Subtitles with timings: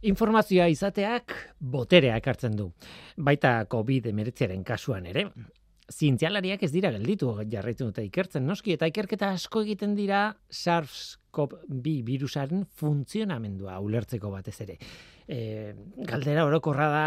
[0.00, 2.70] Informazioa izateak boterea ekartzen du.
[3.20, 5.26] Baita COVID-19aren kasuan ere.
[5.92, 12.64] Zientzialariak ez dira gelditu jarraitu dute ikertzen noski eta ikerketa asko egiten dira SARS-CoV-2 virusaren
[12.80, 14.78] funtzionamendua ulertzeko batez ere.
[15.28, 15.74] E,
[16.08, 17.04] galdera orokorra da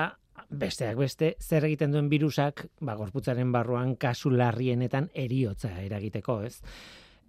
[0.53, 6.59] besteak beste zer egiten duen virusak ba gorputzaren barruan kasu larrienetan eriotza eragiteko, ez?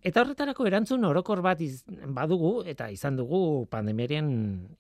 [0.05, 4.29] Eta horretarako erantzun orokor bat iz, badugu eta izan dugu pandemiaren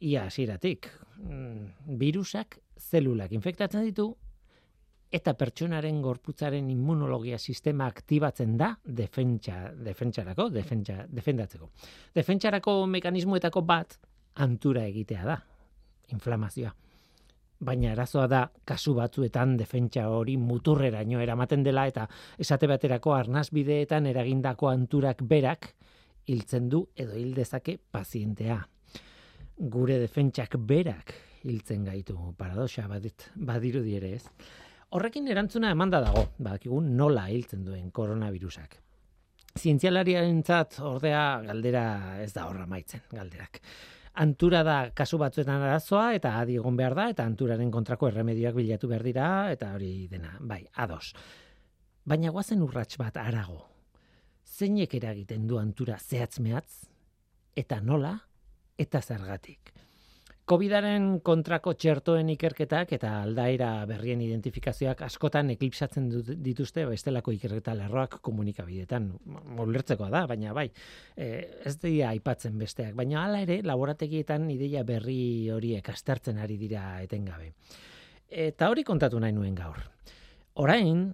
[0.04, 0.90] ia hasieratik.
[1.16, 4.10] Mm, virusak zelulak infektatzen ditu
[5.14, 11.70] eta pertsonaren gorputzaren immunologia sistema aktibatzen da defentsa, defentsarako, defentsa, defendatzeko.
[12.14, 13.96] Defentsarako mekanismoetako bat
[14.44, 15.38] antura egitea da,
[16.12, 16.74] inflamazioa
[17.60, 22.06] baina arazoa da kasu batzuetan defentsa hori muturreraino eramaten dela eta
[22.38, 25.74] esate baterako arnasbideetan eragindako anturak berak
[26.26, 28.58] hiltzen du edo hil dezake pazientea.
[29.56, 31.14] Gure defentsak berak
[31.44, 34.24] hiltzen gaitu paradoxa badit badiru ere ez.
[34.94, 38.78] Horrekin erantzuna emanda dago, badakigu nola hiltzen duen koronavirusak.
[39.58, 41.84] Zientzialariarentzat ordea galdera
[42.22, 43.60] ez da horra maitzen galderak
[44.14, 48.88] antura da kasu batzuetan arazoa eta adi egon behar da eta anturaren kontrako erremedioak bilatu
[48.88, 51.12] behar dira eta hori dena, bai, ados.
[52.04, 53.62] Baina guazen urrats bat arago.
[54.44, 56.86] Zeinek eragiten du antura zehatzmeatz
[57.56, 58.18] eta nola
[58.78, 59.72] eta zergatik.
[60.44, 66.10] COVIDaren kontrako txertoen ikerketak eta aldaera berrien identifikazioak askotan eklipsatzen
[66.44, 69.06] dituzte bestelako ikerketa lerroak komunikabidetan.
[69.56, 70.66] Molertzekoa da, baina bai,
[71.16, 71.28] e,
[71.64, 72.92] ez dira aipatzen besteak.
[72.98, 77.54] Baina hala ere, laborategietan ideia berri horiek aztertzen ari dira etengabe.
[78.28, 79.80] Eta hori kontatu nahi nuen gaur.
[80.60, 81.06] Orain,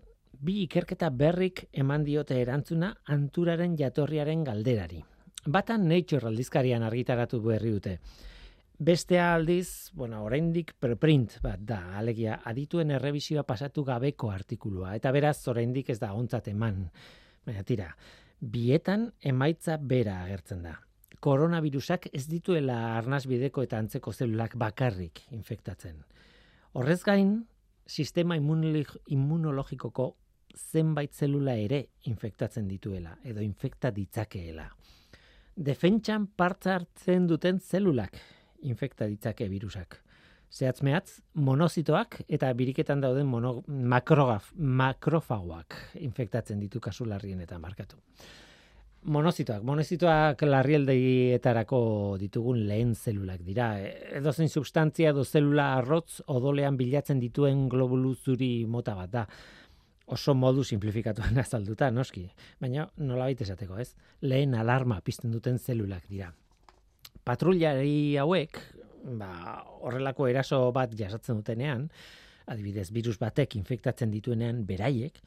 [0.43, 5.05] bi ikerketa berrik eman diote erantzuna anturaren jatorriaren galderari.
[5.47, 7.97] Batan Nature aldizkarian argitaratu berri dute.
[8.81, 15.37] Bestea aldiz, bueno, oraindik preprint bat da, alegia adituen errebisioa pasatu gabeko artikulua eta beraz
[15.53, 16.79] oraindik ez da ontzat eman.
[17.45, 17.91] Baina tira,
[18.41, 20.73] bietan emaitza bera agertzen da.
[21.21, 26.01] Koronavirusak ez dituela arnaz bideko eta antzeko zelulak bakarrik infektatzen.
[26.73, 27.37] Horrez gain,
[27.85, 30.11] sistema immunologikoko
[30.57, 34.71] zenbait zelula ere infektatzen dituela edo infekta ditzakeela.
[35.55, 38.17] Defentsan partza hartzen duten zelulak
[38.63, 40.01] infekta ditzake virusak.
[40.51, 40.83] Zehatz
[41.35, 47.97] monozitoak eta biriketan dauden mono, makrogaf, makrofagoak infektatzen ditu kasu larrien markatu.
[49.03, 53.79] Monozitoak, monozitoak larrieldietarako ditugun lehen zelulak dira.
[53.81, 59.27] Edo zein substantzia edo zelula arrotz odolean bilatzen dituen globulu zuri mota bat da.
[60.07, 62.29] Oso modu simplifikatuan azalduta, noski.
[62.61, 63.95] Baina nola baita esateko, ez?
[64.21, 66.35] Lehen alarma pizten duten zelulak dira
[67.25, 68.59] patrullari hauek,
[69.21, 69.31] ba,
[69.81, 71.89] horrelako eraso bat jasatzen dutenean,
[72.51, 75.21] adibidez, virus batek infektatzen dituenean beraiek,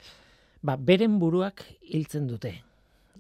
[0.62, 2.54] ba, beren buruak hiltzen dute.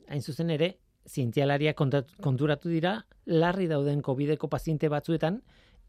[0.09, 0.73] Hain zuzen ere,
[1.07, 2.97] zientzialaria konturatu dira,
[3.27, 5.41] larri dauden COVID-eko paziente batzuetan,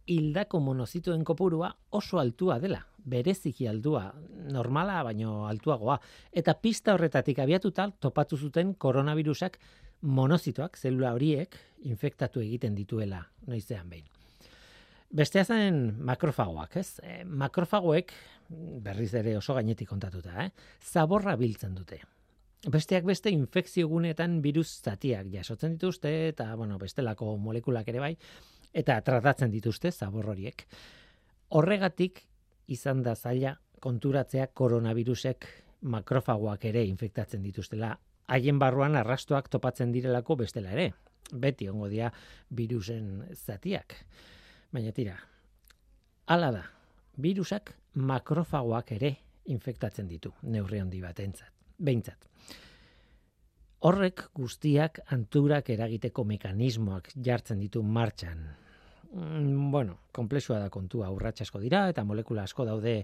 [0.07, 4.11] hildako monozituen kopurua oso altua dela, bereziki aldua,
[4.53, 5.97] normala baino altuagoa.
[6.33, 9.59] Eta pista horretatik abiatuta topatu zuten koronavirusak
[10.05, 11.57] monozitoak, zelula horiek,
[11.89, 14.05] infektatu egiten dituela noizean behin.
[15.15, 16.99] Bestea zen makrofagoak, ez?
[17.03, 18.13] E, makrofagoek,
[18.85, 20.51] berriz ere oso gainetik kontatuta, eh?
[20.83, 22.01] zaborra biltzen dute.
[22.71, 28.15] Besteak beste infekzio gunetan virus zatiak jasotzen dituzte, eta bueno, bestelako molekulak ere bai,
[28.73, 30.67] eta tratatzen dituzte zabor horiek.
[31.55, 32.25] Horregatik
[32.73, 33.55] izan da zaila
[33.85, 35.47] konturatzea koronavirusek
[35.85, 37.93] makrofagoak ere infektatzen dituztela
[38.27, 40.93] haien barruan arrastoak topatzen direlako bestela ere.
[41.33, 42.11] Beti ongo dia
[42.57, 43.97] virusen zatiak.
[44.73, 45.15] Baina tira,
[46.27, 46.63] ala da,
[47.17, 49.15] virusak makrofagoak ere
[49.55, 52.29] infektatzen ditu, neurri handi bat entzat, behintzat.
[53.85, 58.47] Horrek guztiak anturak eragiteko mekanismoak jartzen ditu martxan,
[59.15, 62.95] bueno, komplexua da kontua, urratsa asko dira eta molekula asko daude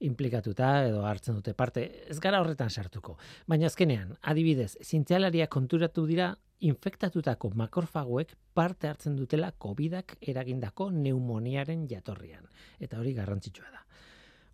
[0.00, 1.84] implikatuta edo hartzen dute parte.
[2.08, 3.18] Ez gara horretan sartuko.
[3.46, 6.30] Baina azkenean, adibidez, zientzialaria konturatu dira
[6.60, 12.48] infektatutako makorfagoek parte hartzen dutela COVIDak eragindako neumoniaren jatorrian.
[12.80, 13.84] Eta hori garrantzitsua da.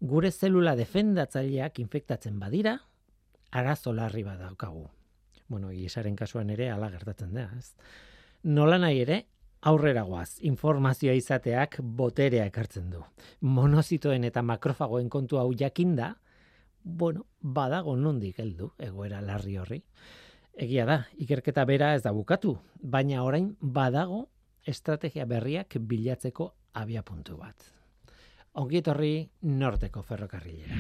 [0.01, 2.75] Gure zelula defendatzaileak infektatzen badira,
[3.53, 4.89] arazo larri badaukagu.
[5.47, 7.77] Bueno, iesaren kasuan ere ala gertatzen da, ez?
[8.45, 9.25] Nola nahi ere,
[9.65, 13.01] aurrera goaz, informazioa izateak boterea ekartzen du.
[13.41, 16.15] Monozitoen eta makrofagoen kontu hau jakinda,
[16.85, 19.81] bueno, badago nondik heldu egoera larri horri.
[20.55, 24.29] Egia da, ikerketa bera ez da bukatu, baina orain badago
[24.67, 27.73] estrategia berriak bilatzeko abia puntu bat.
[28.61, 30.77] Ongi etorri norteko ferrokarrilera.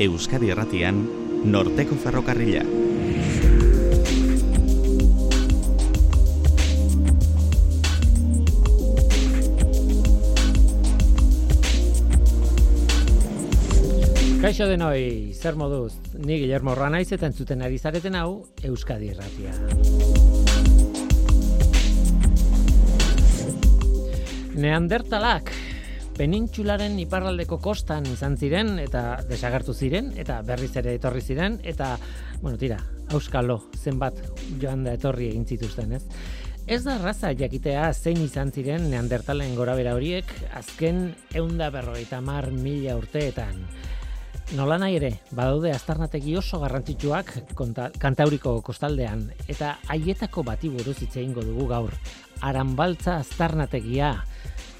[0.00, 1.02] Euskadi Erratian,
[1.44, 2.62] norteko ferrokarrila.
[14.50, 15.92] Kaixo denoi, zer moduz,
[16.26, 19.52] ni Guillermo Ranaiz eta entzuten ari zareten hau Euskadi Erratia.
[24.58, 25.52] Neandertalak
[26.18, 31.92] penintxularen iparraldeko kostan izan ziren eta desagertu ziren eta berriz ere etorri ziren eta,
[32.40, 32.80] bueno, tira,
[33.14, 34.18] auskalo zenbat
[34.58, 36.02] joan da etorri egin zituzten, ez?
[36.66, 40.26] Ez da raza jakitea zein izan ziren neandertalen gorabera horiek
[40.58, 43.62] azken eunda berrogeita mar mila urteetan.
[44.50, 47.28] Nola nahi ere, badaude astarnategi oso garrantzitsuak
[48.02, 51.94] kantauriko kostaldean, eta haietako bati buruz hitz dugu gaur.
[52.42, 54.24] Aranbaltza astarnategia,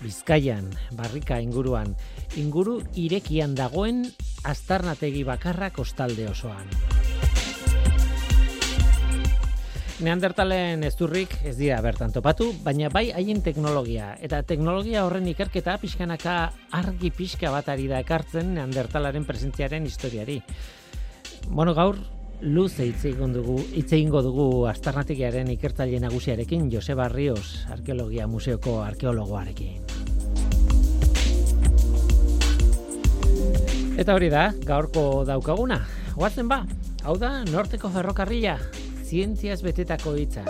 [0.02, 0.66] Bizkaian,
[0.98, 1.94] barrika inguruan,
[2.34, 4.08] inguru irekian dagoen
[4.42, 6.66] astarnategi bakarra kostalde osoan.
[10.00, 14.14] Neandertalen ezturrik ez dira bertan topatu, baina bai haien teknologia.
[14.24, 16.36] Eta teknologia horren ikerketa pixkanaka
[16.78, 20.38] argi pixka bat ari da ekartzen Neandertalaren presentziaren historiari.
[21.50, 22.00] Bueno, gaur,
[22.40, 29.84] luz hitz dugu, hitz egingo dugu astarnatikiaren ikertzaile nagusiarekin, Joseba Rios, arkeologia museoko arkeologoarekin.
[34.00, 35.84] Eta hori da, gaurko daukaguna.
[36.16, 36.64] Guazen ba,
[37.04, 38.56] hau da, norteko ferrokarria,
[39.10, 40.44] zientziaz betetako hitza.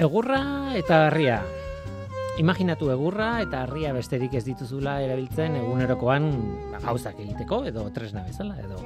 [0.00, 0.40] Egurra
[0.80, 1.38] eta harria.
[2.40, 6.32] Imaginatu egurra eta harria besterik ez dituzula erabiltzen egunerokoan
[6.80, 8.80] gauzak egiteko edo tresna bezala edo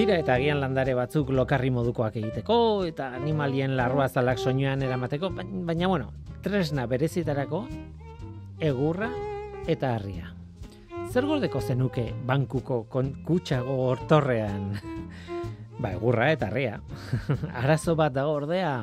[0.00, 2.54] Tira eta agian landare batzuk lokarri modukoak egiteko
[2.88, 5.28] eta animalien larruazalak soinuan eramateko,
[5.68, 6.06] baina bueno,
[6.40, 7.60] tresna berezitarako
[8.64, 9.10] egurra
[9.68, 10.32] eta harria.
[11.12, 12.80] Zer gordeko zenuke bankuko
[13.28, 14.72] kutsago hortorrean?
[15.82, 16.80] ba, egurra eta harria.
[17.60, 18.78] Arazo bat da ordea,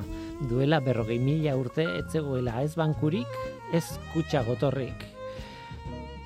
[0.54, 3.42] duela berrogei mila urte etzegoela ez bankurik,
[3.74, 5.17] ez kutsa gotorrik.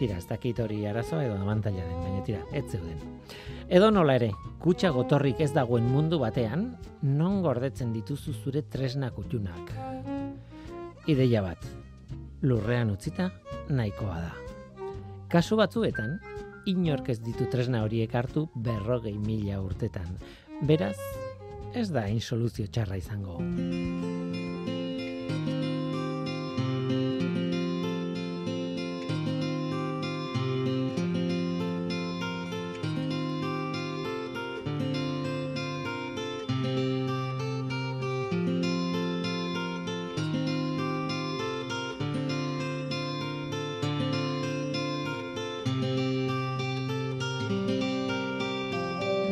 [0.01, 2.97] Tira, ez dakit hori arazo edo abantaila den, baina tira, ez zeuden.
[3.69, 4.31] Edo nola ere,
[4.63, 6.63] kutsa gotorrik ez dagoen mundu batean,
[7.05, 9.69] non gordetzen dituzu zure tresna kutxunak.
[11.05, 11.69] Ideia bat,
[12.41, 13.29] lurrean utzita
[13.69, 14.33] nahikoa da.
[15.29, 16.17] Kasu batzuetan,
[16.65, 20.17] inork ez ditu tresna horiek hartu berrogei mila urtetan.
[20.65, 20.97] Beraz,
[21.77, 23.37] ez da insoluzio txarra izango.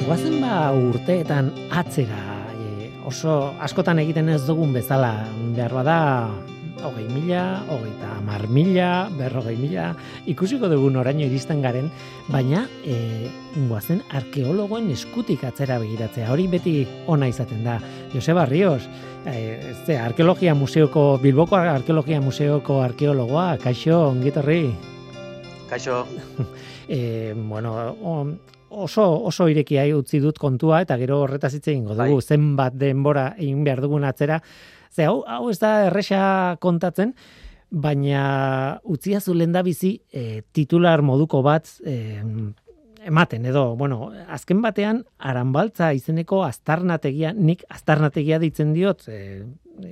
[0.05, 2.19] Guazen ba urteetan atzera,
[2.55, 5.11] e, oso askotan egiten ez dugun bezala,
[5.55, 5.99] behar bada,
[6.83, 7.93] hogei mila, hogei
[8.25, 9.89] mar mila, berrogei mila,
[10.29, 11.89] ikusiko dugun oraino iristen garen,
[12.29, 13.29] baina e,
[13.69, 16.75] guazen arkeologoen eskutik atzera begiratzea, hori beti
[17.07, 17.79] ona izaten da.
[18.13, 18.83] Joseba Rios,
[19.25, 24.63] e, ze, arkeologia museoko, Bilboko arkeologia museoko arkeologoa, kaixo, ongitorri?
[25.69, 26.05] Kaixo.
[26.87, 27.75] e, bueno,
[28.69, 32.21] oso oso irekia utzi dut kontua eta gero horretaz hitze eingo dugu bai.
[32.21, 34.41] zenbat denbora egin behar dugun atzera.
[34.91, 37.13] Ze hau hau ez da erresa kontatzen,
[37.69, 42.23] baina utzia zu lenda bizi e, titular moduko bat e,
[43.09, 49.43] ematen edo bueno, azken batean Aranbaltza izeneko aztarnategia, nik aztarnategia ditzen diot, e,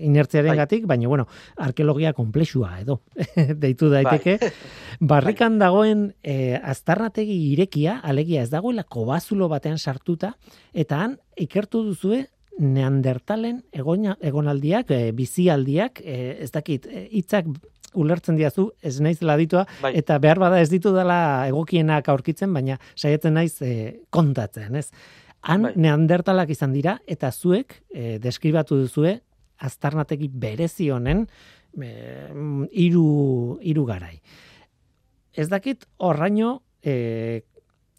[0.03, 0.57] inertziaren bai.
[0.61, 1.27] gatik, baina, bueno,
[1.63, 3.01] arkeologia komplexua edo,
[3.63, 4.37] deitu daiteke.
[4.41, 4.51] Bai.
[5.13, 10.35] Barrikan dagoen e, aztarnategi irekia, alegia ez dagoela kobazulo batean sartuta,
[10.73, 12.25] eta han ikertu duzue
[12.57, 17.49] neandertalen egona, egonaldiak, e, bizialdiak, e, ez dakit, hitzak
[17.97, 19.93] ulertzen diazu, ez naiz laditua, bai.
[19.97, 24.89] eta behar bada ez ditu dela egokienak aurkitzen, baina saietzen naiz e, kontatzen, ez?
[25.47, 25.73] Han bai.
[25.75, 29.17] neandertalak izan dira, eta zuek e, deskribatu duzue
[29.57, 31.25] aztarnategi berezi honen
[31.77, 34.15] hiru hiru garai.
[35.37, 37.43] Ez dakit horraino e,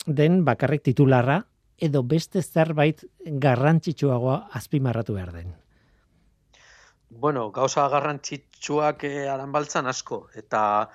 [0.06, 1.42] den bakarrik titularra
[1.78, 5.52] edo beste zerbait garrantzitsuagoa azpimarratu behar den.
[7.10, 10.90] Bueno, gauza garrantzitsuak eh, aran baltzan asko, eta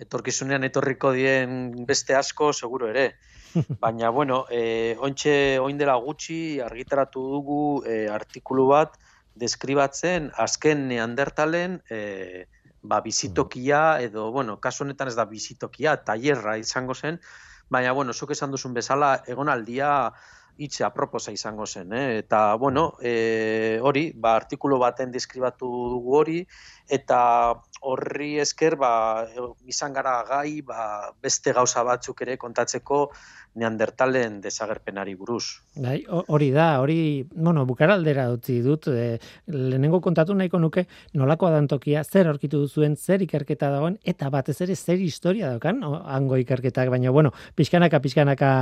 [0.00, 3.12] etorkizunean etorriko dien beste asko, seguro ere.
[3.82, 8.96] Baina, bueno, eh, ointxe, oin dela gutxi argitaratu dugu eh, artikulu bat,
[9.36, 12.48] deskribatzen azken neandertalen eh,
[12.82, 17.20] ba, bizitokia edo, bueno, kasu honetan ez da bizitokia, tailerra izango zen,
[17.72, 20.12] baina, bueno, zuk esan duzun bezala, egonaldia
[20.58, 22.18] hitze aproposa izango zen, eh?
[22.18, 26.38] eta, bueno, e, hori, ba, artikulu baten deskribatu dugu hori,
[26.88, 27.20] eta
[27.82, 28.92] horri esker, ba,
[29.66, 33.04] izan gara gai, ba, beste gauza batzuk ere kontatzeko,
[33.54, 35.60] neandertalen desagerpenari buruz.
[35.76, 39.18] Bai, hori da, hori, bueno, bukaraldera utzi dut, e,
[39.52, 40.86] lehenengo kontatu nahiko nuke
[41.18, 46.40] nolako adantokia, zer aurkitu duzuen, zer ikerketa dagoen, eta batez ere zer historia daukan, hango
[46.40, 48.52] ikerketak, baina, bueno, pixkanaka, pixkanaka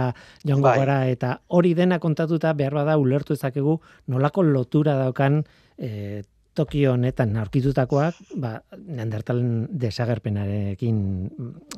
[0.45, 0.77] joango bai.
[0.83, 3.79] gara, eta hori dena kontatuta behar bada ulertu ezakegu
[4.11, 5.43] nolako lotura daukan
[5.79, 6.23] e,
[6.55, 11.01] toki honetan aurkitutakoak, ba, neandertalen desagerpenarekin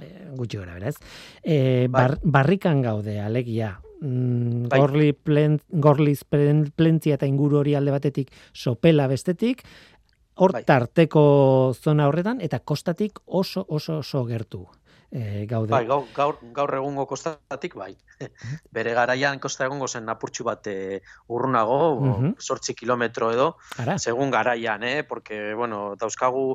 [0.01, 0.97] e, gutxi gara, beraz.
[1.43, 4.81] E, bar, barrikan gaude, alegia, mm, bai.
[4.81, 9.63] gorli plen, gorliz plentzia eta inguru hori alde batetik sopela bestetik,
[10.41, 10.65] hor bai.
[10.65, 11.25] tarteko
[11.77, 14.67] zona horretan, eta kostatik oso, oso, oso gertu
[15.13, 15.71] e, gaude.
[15.71, 17.93] Bai, gaur, gaur, gaur egungo kostatik, bai.
[18.77, 23.49] Bere garaian kosta egongo zen napurtxu bat e, urrunago, sortzi kilometro edo,
[23.83, 23.99] Ara.
[23.99, 25.03] segun garaian, eh?
[25.05, 26.47] porque, bueno, dauzkagu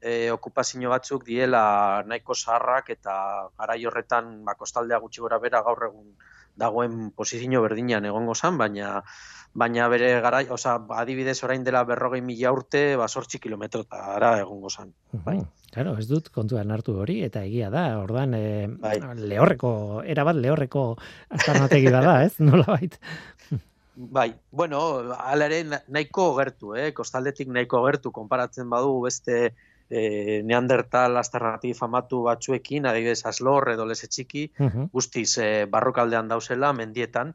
[0.00, 3.16] e, okupazio batzuk diela nahiko zaharrak eta
[3.58, 6.14] garai horretan ba, kostaldea gutxi gora bera gaur egun
[6.56, 9.00] dagoen posizio berdinean egongo zen, baina
[9.54, 14.90] baina bere garai, osea, adibidez orain dela berrogei mila urte, ba, sortzi kilometrotara egongo zen.
[15.26, 15.38] Bai.
[15.74, 18.96] Claro, ez dut kontuan hartu hori, eta egia da, ordan, e, bai.
[19.18, 20.84] lehorreko, erabat lehorreko
[21.34, 22.34] aztarnategi da ez?
[22.42, 22.98] Nola bait?
[23.94, 24.80] Bai, bueno,
[25.14, 26.90] ala ere nahiko gertu, eh?
[26.94, 29.54] kostaldetik nahiko gertu, konparatzen badu beste
[29.94, 34.48] e, neandertal aztarnati famatu batzuekin, adibidez aslor edo lese txiki,
[34.92, 37.34] guztiz e, barrokaldean dauzela, mendietan,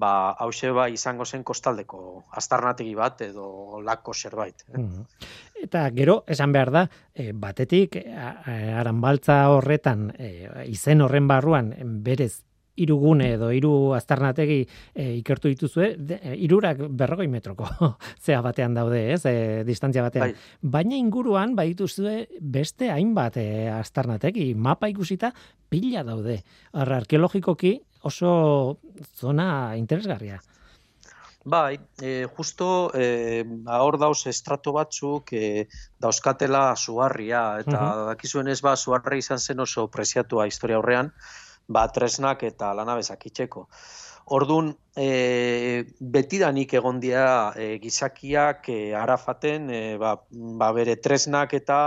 [0.00, 2.00] ba, hause ba izango zen kostaldeko
[2.40, 4.64] astarnategi bat edo lako zerbait.
[4.72, 4.84] Eh?
[5.66, 7.98] Eta gero, esan behar da, e, batetik,
[8.80, 10.30] aranbaltza horretan, e,
[10.72, 11.74] izen horren barruan,
[12.06, 12.38] berez
[12.84, 14.60] irugune edo hiru aztarnategi
[14.94, 17.68] e, ikertu dituzue, e, irurak berrogei metroko
[18.24, 20.30] zea batean daude, ez, e, distantzia batean.
[20.30, 20.70] Bai.
[20.76, 25.32] Baina inguruan, badituzue beste hainbat e, aztarnategi, mapa ikusita
[25.70, 26.40] pila daude.
[26.72, 28.78] Arra, arkeologikoki oso
[29.20, 30.40] zona interesgarria.
[31.44, 35.68] Bai, e, justo e, hor dauz estrato batzuk e,
[35.98, 38.06] dauzkatela suarria, eta uh -huh.
[38.12, 41.12] dakizuen ez ba, suarri izan zen oso preziatua historia horrean,
[41.70, 43.66] ba, tresnak eta lanabezak itxeko.
[44.30, 45.82] Ordun e,
[46.14, 50.12] betidanik egon dira e, gizakiak e, arafaten e, ba,
[50.60, 51.80] ba bere tresnak eta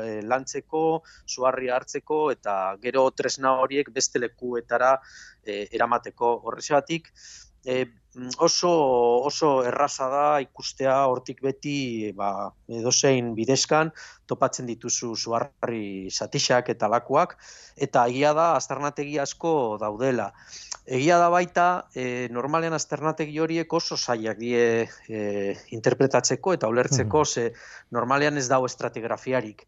[0.00, 4.94] e, lantzeko, suarri hartzeko eta gero tresna horiek beste lekuetara
[5.44, 7.12] e, eramateko horrexatik
[7.64, 7.86] e,
[8.38, 8.70] oso
[9.24, 13.92] oso erraza da ikustea hortik beti ba edozein bidezkan
[14.28, 17.38] topatzen dituzu suarri satixak eta lakuak
[17.76, 20.32] eta egia da azternategi asko daudela
[20.82, 25.20] Egia da baita, e, normalean azternategi horiek oso zailak die e,
[25.76, 27.24] interpretatzeko eta ulertzeko, mm.
[27.24, 27.52] ze
[27.94, 29.62] normalean ez dago estratigrafiarik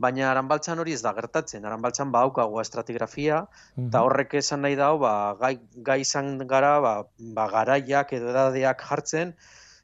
[0.00, 1.66] baina aranbaltzan hori ez da gertatzen.
[1.68, 3.44] Aranbaltzan badaukago estratigrafia,
[3.76, 4.04] eta mhm.
[4.06, 6.94] horrek esan nahi dau, ba, gai, gai izan gara, ba,
[7.36, 9.34] ba, garaiak edo edadeak jartzen,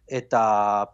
[0.07, 0.43] eta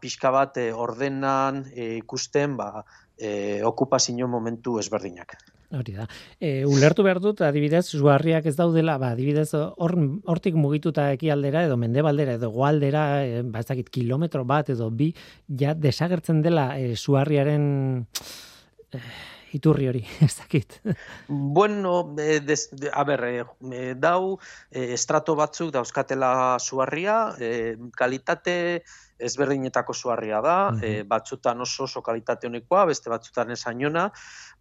[0.01, 2.85] pixka bat e, ordenan e, ikusten ba,
[3.19, 5.37] e, okupazio momentu ezberdinak.
[5.73, 6.05] Hori da.
[6.37, 12.37] E, ulertu behar dut, adibidez, zuarriak ez daudela, ba, adibidez, hortik mugituta ekialdera edo mendebaldera
[12.37, 15.13] edo goaldera, e, ba, ez dakit, kilometro bat edo bi,
[15.49, 17.65] ja desagertzen dela e, zuarriaren
[18.03, 18.52] eh,
[19.57, 20.81] iturri hori, ez dakit.
[21.29, 24.39] Bueno, eh, des, a ber, eh, dau,
[24.71, 28.83] eh, estrato batzuk dauzkatela suarria, eh, kalitate
[29.23, 31.07] ezberdinetako suarria da, uh -huh.
[31.07, 34.11] batzutan oso oso kalitate honekoa, beste batzutan esainona,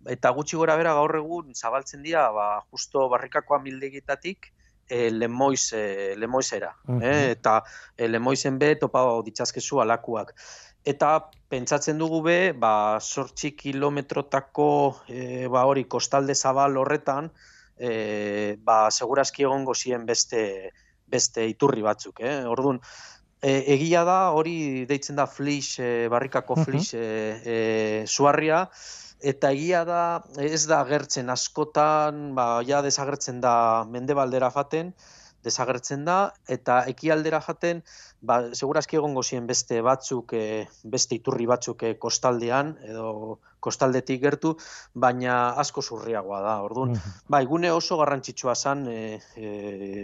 [0.05, 4.53] eta gutxi gora bera gaur egun zabaltzen dira, ba, justo barrikakoa mildegitatik,
[4.91, 6.75] e, lemoiz, e, lemoizera.
[7.01, 7.31] eh?
[7.31, 7.63] Eta
[7.97, 10.33] e, lemoizen be topa ditzazkezu alakuak
[10.85, 14.69] eta pentsatzen dugu be, ba, sortxi kilometrotako
[15.07, 17.29] e, ba, hori kostalde zabal horretan,
[17.77, 20.71] e, ba, segurazki egongo zien beste,
[21.11, 22.23] beste iturri batzuk.
[22.23, 22.39] Eh?
[22.49, 22.81] Orduan,
[23.41, 27.05] e, egia da, hori deitzen da flix, e, barrikako flix e,
[27.43, 27.57] e,
[28.07, 28.67] suarria,
[29.21, 30.03] eta egia da,
[30.41, 33.55] ez da agertzen askotan, ba, ja desagertzen da
[33.89, 34.95] mendebaldera jaten,
[35.45, 37.81] desagertzen da, eta ekialdera jaten,
[38.21, 44.55] ba, segurazki egongo ziren beste batzuk, e, beste iturri batzuk e, kostaldean, edo kostaldetik gertu,
[44.93, 46.55] baina asko zurriagoa da.
[46.65, 46.95] Orduan,
[47.31, 48.97] bai, gune oso garrantzitsua zen e,
[49.37, 49.51] e,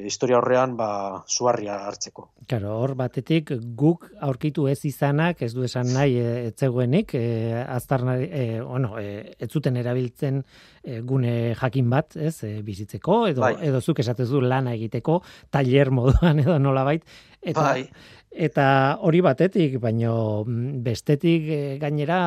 [0.08, 0.90] historia horrean ba,
[1.28, 2.30] zuarria hartzeko.
[2.48, 8.18] Claro, hor batetik guk aurkitu ez izanak, ez du esan nahi e, etzegoenik, e, aztarna,
[8.22, 10.44] e, bueno, e, ez zuten erabiltzen
[10.84, 13.56] e, gune jakin bat, ez, e, bizitzeko, edo, bai.
[13.68, 15.22] edo zuk esatez du lana egiteko,
[15.54, 17.04] taller moduan edo nolabait,
[17.42, 17.88] eta, bai.
[18.32, 22.20] Eta hori batetik, baino mm, bestetik e, gainera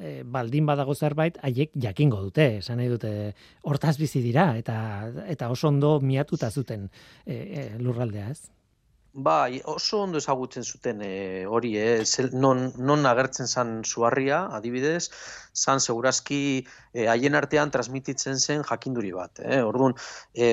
[0.00, 3.12] e, baldin badago zerbait, haiek jakingo dute, esan nahi dute,
[3.62, 4.76] hortaz bizi dira, eta,
[5.26, 6.88] eta oso ondo miatuta zuten
[7.26, 8.55] e, lurraldea, ez?
[9.16, 12.04] Bai, oso ondo ezagutzen zuten e, hori, eh?
[12.32, 15.08] non, non agertzen zan zuarria, adibidez,
[15.56, 16.40] zan segurazki
[16.92, 19.40] eh, haien artean transmititzen zen jakinduri bat.
[19.40, 19.62] Eh?
[19.64, 19.96] Orduan,
[20.34, 20.50] e,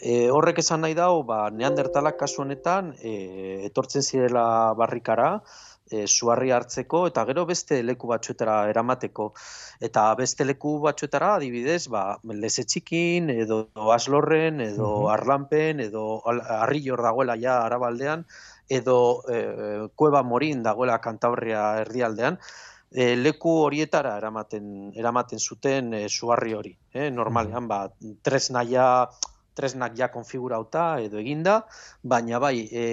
[0.00, 4.46] e, horrek esan nahi dau, ba, neandertalak kasu honetan, e, etortzen zirela
[4.80, 5.34] barrikara,
[5.90, 9.32] e, suarri hartzeko eta gero beste leku batzuetara eramateko.
[9.88, 12.04] Eta beste leku batzuetara adibidez ba
[12.44, 13.60] leze txikin edo
[13.96, 16.06] aslorren edo arlanpen edo
[16.60, 18.24] arrillor dagoela ja arabaldean
[18.70, 19.38] edo e,
[19.96, 22.38] kueba morin dagoela kantabria erdialdean
[22.90, 27.80] e, leku horietara eramaten eramaten zuten e, suarri hori eh normalean ba
[28.22, 28.86] tresnaia
[29.54, 31.60] tresnak ja konfigurauta edo eginda,
[32.02, 32.84] baina bai, e,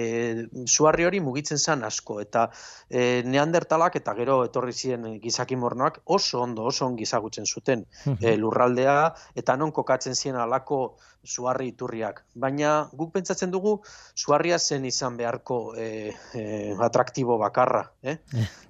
[0.66, 2.48] zuarri hori mugitzen zen asko, eta
[2.90, 7.84] e, neandertalak eta gero etorri ziren gizakimornoak oso ondo, oso ongi zagutzen zuten
[8.20, 8.98] e, lurraldea,
[9.38, 10.82] eta non kokatzen ziren alako
[11.28, 12.22] zuarri iturriak.
[12.38, 13.74] Baina guk pentsatzen dugu,
[14.16, 15.88] zuarria zen izan beharko e,
[16.34, 16.44] e,
[16.88, 17.84] atraktibo bakarra.
[18.02, 18.16] Eh?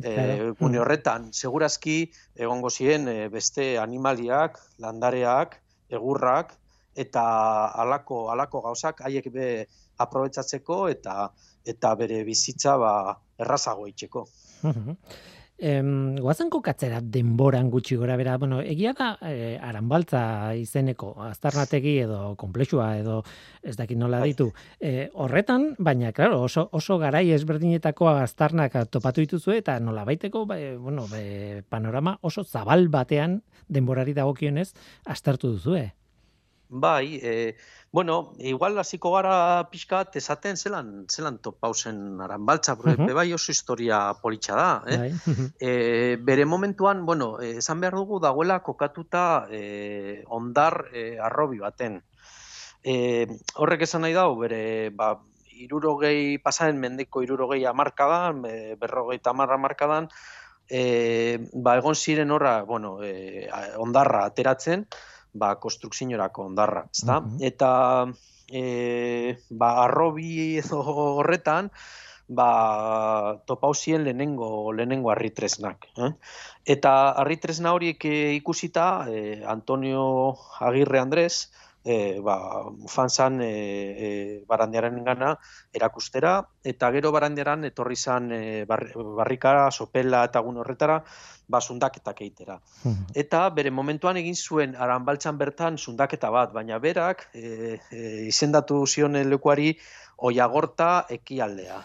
[0.02, 0.14] E,
[0.60, 1.98] gune horretan, segurazki
[2.36, 6.54] egongo ziren e, beste animaliak, landareak, egurrak,
[7.04, 7.24] eta
[7.84, 9.48] alako alako gauzak haiek be
[10.04, 11.30] aprobetsatzeko eta
[11.74, 12.92] eta bere bizitza ba
[13.38, 14.26] errazago itzeko.
[15.58, 20.20] Em, guazen kokatzera denboran gutxi gora bera, bueno, egia da e, aranbaltza
[20.54, 23.16] izeneko aztarnategi edo komplexua edo
[23.66, 24.28] ez dakit nola bai.
[24.30, 24.52] ditu.
[24.78, 30.60] E, horretan, baina, claro, oso, oso garai ezberdinetako aztarnak topatu dituzu eta nola baiteko, ba,
[30.78, 34.70] bueno, be, panorama oso zabal batean denborari dagokionez
[35.10, 35.88] aztertu duzu, eh?
[36.68, 37.56] Bai, e,
[37.90, 43.14] bueno, igual hasiko gara pixka esaten zelan, zelan topausen aranbaltza, uh -huh.
[43.14, 44.82] bai oso historia politxa da.
[44.86, 44.98] Eh?
[44.98, 45.12] Bai.
[45.60, 52.02] e, bere momentuan, bueno, esan behar dugu dagoela kokatuta e, ondar e, arrobi baten.
[52.84, 55.18] E, horrek esan nahi dago, bere, ba,
[55.58, 60.08] irurogei, pasaren mendeko irurogei amarkadan, e, berrogei tamarra amarkadan,
[60.68, 64.86] e, ba, egon ziren horra, bueno, e, ondarra ateratzen,
[65.34, 67.22] ba, konstrukzinorako ondarra, ezta?
[67.40, 67.70] Eta
[68.50, 70.82] e, ba, arrobi edo
[71.20, 71.70] horretan,
[72.28, 72.48] ba,
[73.48, 75.88] topauzien lehenengo, lehenengo arritresnak.
[75.96, 76.12] Eh?
[76.76, 78.04] Eta arritresna horiek
[78.40, 81.48] ikusita, e, Antonio Agirre Andrés,
[81.88, 82.36] e, ba,
[82.86, 84.08] fanzan e, e,
[84.48, 85.32] barandiaren gana
[85.72, 90.98] erakustera, eta gero barandiaran etorri zan e, barrikara, sopela eta gun horretara,
[91.48, 92.58] ba, zundaketak eitera.
[93.16, 99.16] Eta bere momentuan egin zuen aranbaltzan bertan zundaketa bat, baina berak e, e, izendatu zion
[99.30, 99.72] lekuari
[100.28, 101.80] oiagorta ekialdea.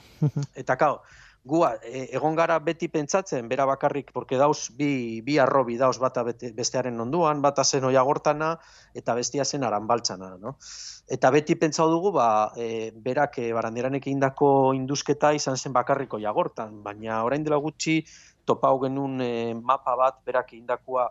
[0.59, 0.97] Eta kau,
[1.43, 6.23] gu e, egon gara beti pentsatzen, bera bakarrik, porque dauz bi, bi arrobi dauz bata
[6.23, 8.53] bestearen onduan, bata zen oiagortana
[8.95, 10.37] eta bestia zen aranbaltzana.
[10.39, 10.55] No?
[11.11, 16.79] Eta beti pentsau dugu, ba, e, berak e, barandiranek indako induzketa izan zen bakarriko jagortan,
[16.83, 17.99] baina orain dela gutxi
[18.45, 21.09] topau genuen e, mapa bat berak indakoa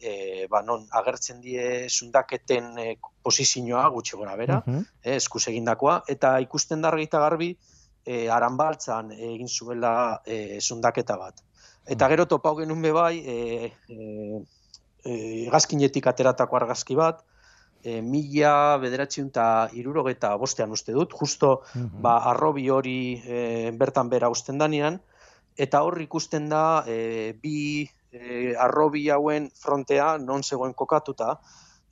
[0.00, 2.88] e, ba, non agertzen die zundaketen e,
[3.22, 7.52] posizioa gutxi gora bera, uh e, eskuz egindakoa, eta ikusten dargita garbi,
[8.06, 11.40] e, aranbaltzan egin zuela e, zundaketa bat.
[11.84, 13.36] Eta gero topau genuen bebai, e,
[13.88, 14.40] e,
[15.04, 15.14] e,
[15.52, 17.24] gazkinetik ateratako argazki bat,
[17.84, 24.32] e, mila bederatziun eta irurogeta bostean uste dut, justo ba, arrobi hori e, bertan bera
[24.32, 25.00] usten danean,
[25.56, 31.38] eta hor ikusten da e, bi e, arrobi hauen frontea non zegoen kokatuta,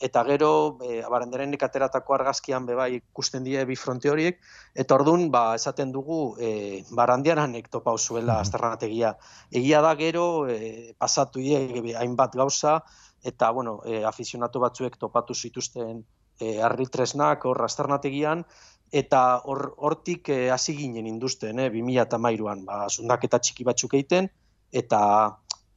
[0.02, 4.40] eta gero e, baranderen ateratako argazkian beba ikusten die bi fronte horiek
[4.74, 9.14] eta ordun ba esaten dugu e, barandiaranek topau zuela azternategia
[9.50, 12.80] egia da gero e, pasatu die hainbat gauza
[13.22, 16.02] eta bueno e, afizionatu batzuek topatu zituzten
[16.40, 18.44] e, arritresnak hor azternategian
[18.92, 24.28] eta hortik e, hasi ginen industen eh 2013an ba zundaketa txiki batzuk egiten
[24.72, 25.02] eta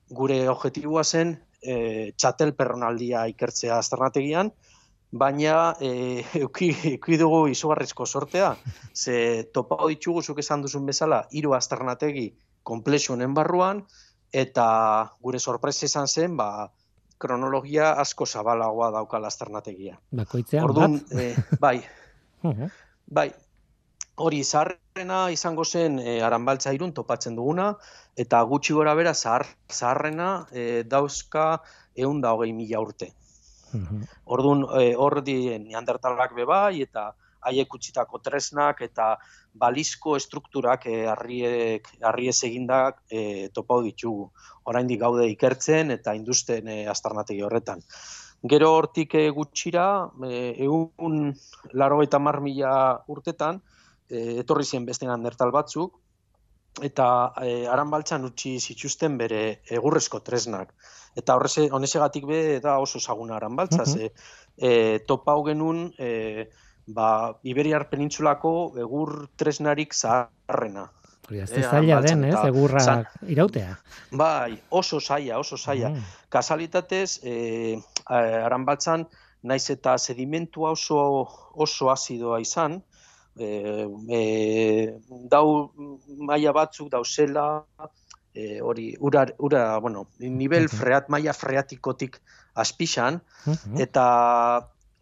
[0.09, 4.51] gure objektiboa zen e, txatel perronaldia ikertzea azternategian,
[5.11, 5.91] baina e,
[6.43, 8.53] euki, euki dugu izugarrizko sortea,
[8.93, 9.17] ze
[9.53, 12.29] topau ditugu zuk esan duzun bezala, hiru azternategi
[12.63, 13.83] komplexu honen barruan,
[14.33, 14.67] eta
[15.21, 16.67] gure sorpresa izan zen, ba,
[17.17, 19.97] kronologia asko zabalagoa dauka azternategia.
[20.11, 21.79] Bakoitzean Orduan, e, bai,
[23.17, 23.29] bai,
[24.15, 24.43] hori
[24.95, 27.65] zaharrena izango zen e, aranbaltza irun topatzen duguna,
[28.15, 31.59] eta gutxi gora bera zahar, zaharrena e, dauzka
[31.97, 33.09] egun da hogei mila urte.
[34.23, 37.11] Orduan, e, hor di neandertalak bebai, eta
[37.43, 39.17] haiek utzitako tresnak, eta
[39.65, 44.29] balizko estrukturak e, arriek, arriez egindak e, topau ditugu.
[44.63, 47.83] Oraindik gaude ikertzen eta industen e, astarnategi horretan.
[48.47, 51.33] Gero hortik e, gutxira, e, egun
[51.73, 52.75] laro eta mar mila
[53.11, 53.59] urtetan,
[54.09, 55.99] e, etorri zen beste neandertal batzuk,
[56.83, 57.91] eta e, aran
[58.25, 60.73] utzi zituzten bere egurrezko tresnak.
[61.15, 64.11] Eta horreze, honesegatik be da oso zaguna aran baltza, ze
[64.57, 66.49] e, topau genuen e,
[66.87, 70.89] ba, Iberiar penintsulako egur tresnarik zaharrena.
[71.25, 73.77] Hori, ez zaila den, ez, egurra zan, irautea.
[74.11, 75.89] Bai, oso zaila, oso zaila.
[75.89, 76.03] Mm.
[76.29, 78.65] Kasalitatez, e, aran
[79.45, 80.99] naiz eta sedimentua oso,
[81.53, 82.81] oso azidoa izan,
[83.37, 84.21] e, e,
[85.29, 85.71] dau
[86.17, 87.65] maila batzuk dauzela
[88.33, 92.19] e, hori ura, ura bueno, nivel freat maila freatikotik
[92.55, 93.19] azpixan
[93.79, 94.05] eta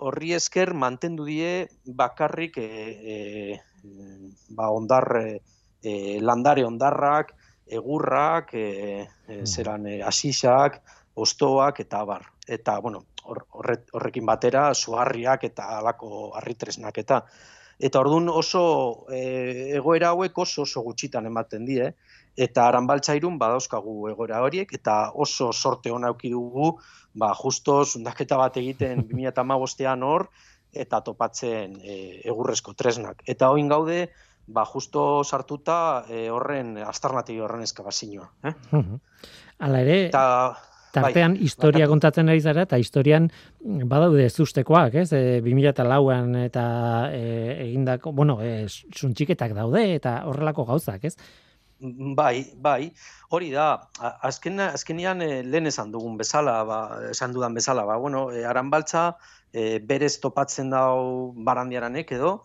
[0.03, 2.67] horri esker mantendu die bakarrik e,
[3.13, 3.15] e,
[4.49, 7.33] ba ondar e, landare ondarrak
[7.67, 8.67] egurrak e,
[9.27, 10.81] e, zeran e, asixak
[11.15, 17.21] ostoak eta bar eta bueno horrekin batera suharriak eta alako harritresnak eta
[17.79, 21.93] eta ordun oso e, egoera hauek oso oso gutxitan ematen die.
[22.33, 26.73] Eta aranbaltzairun badauzkagu egoera horiek eta oso sorte ona eduki dugu
[27.13, 30.27] ba justo zundaketa bat egiten 2015ean hor
[30.73, 33.21] eta topatzen e, egurrezko tresnak.
[33.27, 34.07] Eta orain gaude
[34.47, 38.53] ba justo sartuta e, horren astarnategi horren eskabazioa eh?
[39.63, 40.23] Hala ere, eta
[40.93, 43.29] Tartean, bai, historia kontatzen ari zara, eta historian
[43.89, 45.07] badaude zuztekoak, ez?
[45.17, 46.65] E, 2004an eta
[47.09, 47.23] e,
[47.69, 51.15] egindako, bueno, e, suntxiketak daude, eta horrelako gauzak, ez?
[52.15, 52.93] Bai, bai,
[53.33, 53.89] hori da,
[54.23, 56.77] azken, azkenian e, lehen esan dugun bezala, ba,
[57.09, 59.17] esan dudan bezala, ba, bueno, e, aranbaltza
[59.51, 62.37] e, berez topatzen dau barandiaranek edo,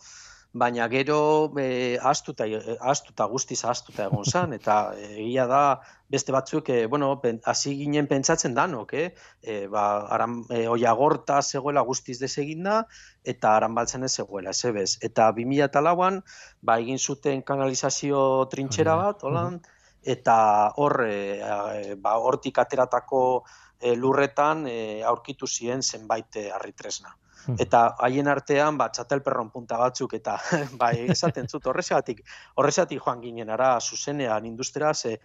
[0.53, 2.45] baina gero e, astuta,
[2.81, 7.11] astuta guztiz astuta egon zan, eta egia da beste batzuk, e, bueno,
[7.45, 9.09] hasi ginen pentsatzen danok, eh?
[9.43, 12.87] E, ba, aran, e, oiagorta zegoela guztiz deseginda,
[13.25, 14.91] eta aran baltzen ez zegoela, ez ebez.
[15.05, 16.23] Eta 2000 lauan,
[16.63, 19.61] ba, egin zuten kanalizazio trintxera bat, holan,
[20.03, 20.39] eta
[20.81, 23.45] hor, e, ba, hortik ateratako
[23.81, 27.15] e, lurretan e, aurkitu ziren zenbait e, arritresna.
[27.47, 27.57] Hmm.
[27.59, 30.37] eta haien artean ba txatelperron punta batzuk eta
[30.81, 32.25] bai esaten zut horrezatik
[32.57, 35.19] horrezatik joan ginen ara zuzenean industria ze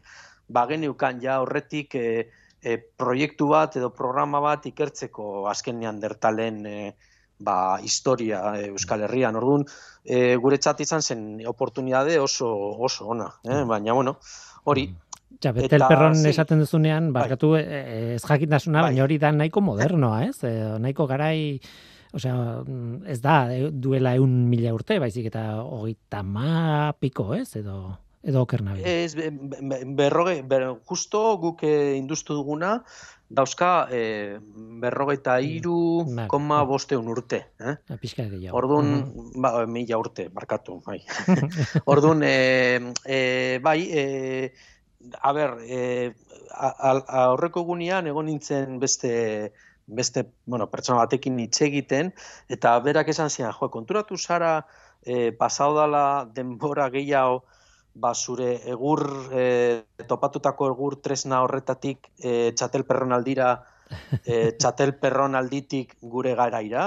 [0.47, 2.29] ba geneukan ja horretik e,
[2.61, 6.77] e, proiektu bat edo programa bat ikertzeko azkenean dertalen e,
[7.43, 9.35] ba, historia e, Euskal Herrian.
[9.35, 9.65] Orduan,
[10.03, 12.49] e, gure izan zen oportunitate oso,
[12.79, 13.31] oso ona.
[13.43, 13.51] Eh?
[13.51, 13.67] Hmm.
[13.67, 14.17] Baina, bueno,
[14.63, 14.87] hori.
[15.43, 17.23] Ja, betel perron esaten duzunean, bai.
[17.23, 17.63] barkatu bai.
[18.15, 18.91] ez jakitasuna, bai.
[18.91, 20.37] baina hori da nahiko modernoa, ez?
[20.43, 21.59] E, nahiko garai
[22.13, 27.55] Osea, mm, ez da, e, duela eun mila urte, baizik eta hogeita ma piko, ez?
[27.57, 28.61] Edo, edo oker.
[28.85, 29.15] Ez,
[29.97, 32.75] berroge, ber, justo guk eh, industu duguna,
[33.33, 34.03] dauzka e,
[34.83, 37.41] berrogeita mm, iru mm, koma bosteun urte.
[37.57, 37.75] Eh?
[37.97, 38.59] Pizka gehiago.
[38.61, 39.41] Orduan, mm.
[39.41, 40.99] ba, mila urte, barkatu, bai.
[41.95, 44.05] Orduan, e, e, bai, e,
[45.17, 46.13] a ber, e,
[46.53, 49.13] aurreko gunean egon nintzen beste
[49.87, 52.13] beste, bueno, pertsona batekin hitz egiten
[52.49, 54.61] eta berak esan zian, jo, konturatu zara
[55.05, 57.43] e, pasau dala denbora gehiago
[57.93, 63.51] ba zure egur e, topatutako egur tresna horretatik e, txatelperron aldira
[64.25, 66.85] e, txatelperron alditik gure garaira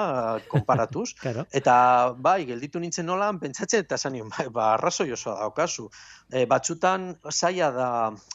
[0.50, 1.44] konparatuz claro.
[1.52, 1.76] eta
[2.18, 5.86] bai, gelditu nintzen nola pentsatzen eta esan nion, bai, ba, arrazoi osoa daukazu
[6.32, 7.90] e, batzutan zaila da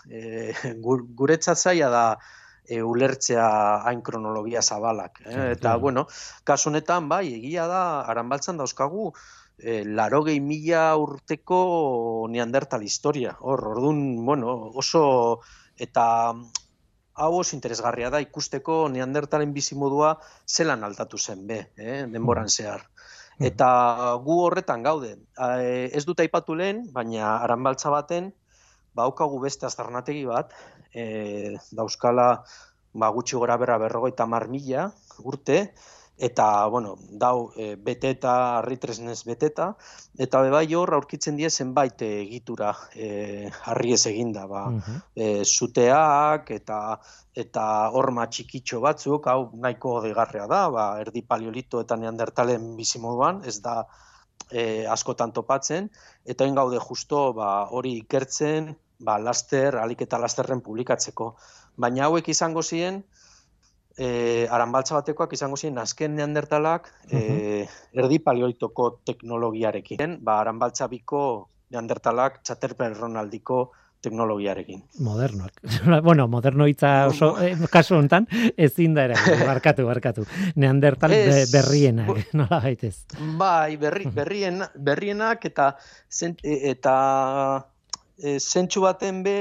[0.08, 2.06] e, guretzat zaila da
[2.66, 3.48] e, ulertzea
[3.88, 5.22] hain kronologia zabalak.
[5.26, 5.52] Eh?
[5.56, 6.08] Eta, bueno,
[6.44, 9.12] kasu honetan, bai, egia da, aranbaltzan dauzkagu,
[9.58, 11.62] e, larogei mila urteko
[12.32, 13.36] neandertal historia.
[13.40, 15.04] Hor, orduan, bueno, oso,
[15.78, 16.06] eta
[17.22, 20.16] hau oso interesgarria da ikusteko neandertalen bizimodua
[20.48, 22.04] zelan altatu zen be, eh?
[22.10, 22.56] denboran mm.
[22.56, 22.86] zehar.
[23.38, 23.48] Mm.
[23.52, 23.70] Eta
[24.26, 25.16] gu horretan gaude.
[25.38, 28.32] E, ez dut aipatu lehen, baina aranbaltza baten,
[28.98, 30.54] baukagu beste azarnategi bat,
[30.94, 32.28] e, dauzkala
[32.94, 34.92] ba, gutxi gora berra berrogeita mar mila
[35.24, 35.72] urte,
[36.22, 39.72] eta, bueno, dau e, beteta, harritresnez beteta,
[40.22, 44.68] eta bebai hor aurkitzen die zenbait egitura e, harri ez eginda, ba,
[45.16, 46.78] e, zuteak eta
[47.34, 47.64] eta
[47.96, 53.80] horma txikitxo batzuk, hau nahiko degarrea da, ba, erdi paleolito eta neandertalen bizimoduan, ez da
[54.52, 55.90] e, askotan topatzen,
[56.28, 61.34] eta hain gaude justo ba, hori ikertzen, ba, laster, alik eta lasterren publikatzeko.
[61.82, 63.02] Baina hauek izango ziren,
[63.98, 70.20] e, aranbaltza batekoak izango ziren azken neandertalak e, erdi paleolitoko teknologiarekin.
[70.22, 71.24] Ba, aranbaltza biko
[71.72, 73.70] neandertalak txaterpen ronaldiko
[74.02, 74.82] teknologiarekin.
[75.06, 75.62] Modernoak.
[76.08, 78.26] bueno, moderno hitza oso eh, kasu hontan
[78.58, 79.20] ezin da era
[79.52, 80.26] barkatu barkatu.
[80.56, 83.06] Neandertal es, berriena, nola gaitez.
[83.38, 85.76] Bai, berri, berrien, berrienak eta
[86.42, 86.96] e, eta
[88.22, 89.38] e, zentsu baten be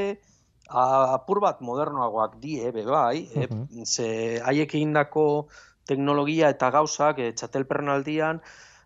[0.71, 3.47] apur bat modernoagoak die, be bai, e,
[3.85, 5.49] ze haiek egindako
[5.87, 8.41] teknologia eta gauzak e, txatelpernaldian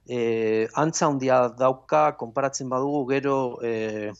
[0.08, 4.12] e, antza handia dauka konparatzen badugu gero e,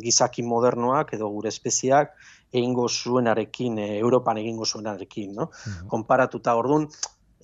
[0.00, 2.14] gizaki modernoak edo gure espeziak
[2.52, 5.50] egingo zuenarekin, e, Europan egingo zuenarekin, no?
[5.90, 6.56] Konparatuta.
[6.58, 6.88] Ordun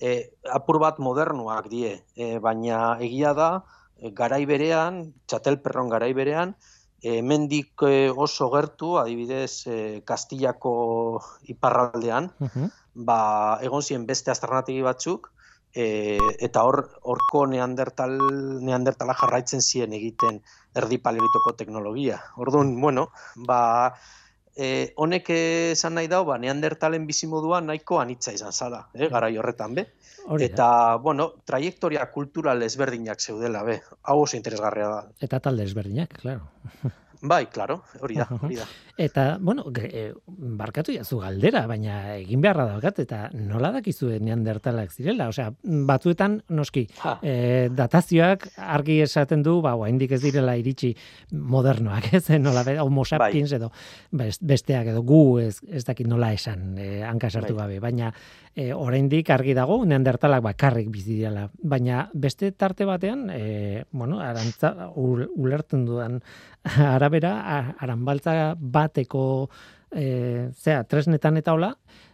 [0.01, 3.51] e, apur bat modernoak die, e, baina egia da
[3.97, 6.55] e, garai berean, txatelperron garai berean,
[7.01, 10.73] e, mendik e, oso gertu, adibidez, e, Kastillako
[11.53, 12.31] iparraldean,
[12.93, 13.19] ba,
[13.61, 15.31] egon ziren beste astronategi batzuk,
[15.77, 18.17] e, eta hor horko neandertal
[18.65, 20.41] neandertala jarraitzen zien egiten
[20.77, 22.21] erdi paleolitoko teknologia.
[22.41, 23.09] Orduan, bueno,
[23.45, 23.59] ba
[24.57, 29.77] e, honek esan nahi dau, ba, neandertalen bizimodua nahiko anitza izan zala, eh, garai horretan
[29.77, 29.85] be.
[30.43, 33.79] Eta, bueno, trajektoria kultural ezberdinak zeudela, be.
[34.03, 35.01] Hau oso interesgarria da.
[35.23, 36.49] Eta talde ezberdinak, claro.
[37.21, 38.67] Bai, claro, hori da, hori da.
[38.97, 45.27] Eta, bueno, e, barkatu jazu galdera, baina egin beharra daukat, eta nola dakizu neandertalak zirela?
[45.29, 46.87] Osea, batzuetan, noski,
[47.21, 50.95] e, datazioak argi esaten du, ba, haindik ez direla iritsi
[51.31, 53.11] modernoak, ez, nola, homo bai.
[53.11, 53.69] sapiens edo,
[54.11, 57.67] besteak edo gu ez, ez dakit nola esan, e, hankasartu bai.
[57.67, 58.11] gabe, baina
[58.57, 64.89] e, oraindik argi dago neandertalak bakarrik bizi dira baina beste tarte batean e, bueno arantza
[64.97, 66.19] ulertzen dudan
[66.95, 68.55] arabera aranbaltza
[68.87, 69.23] bateko
[69.91, 71.73] e, zera, tresnetan eta hola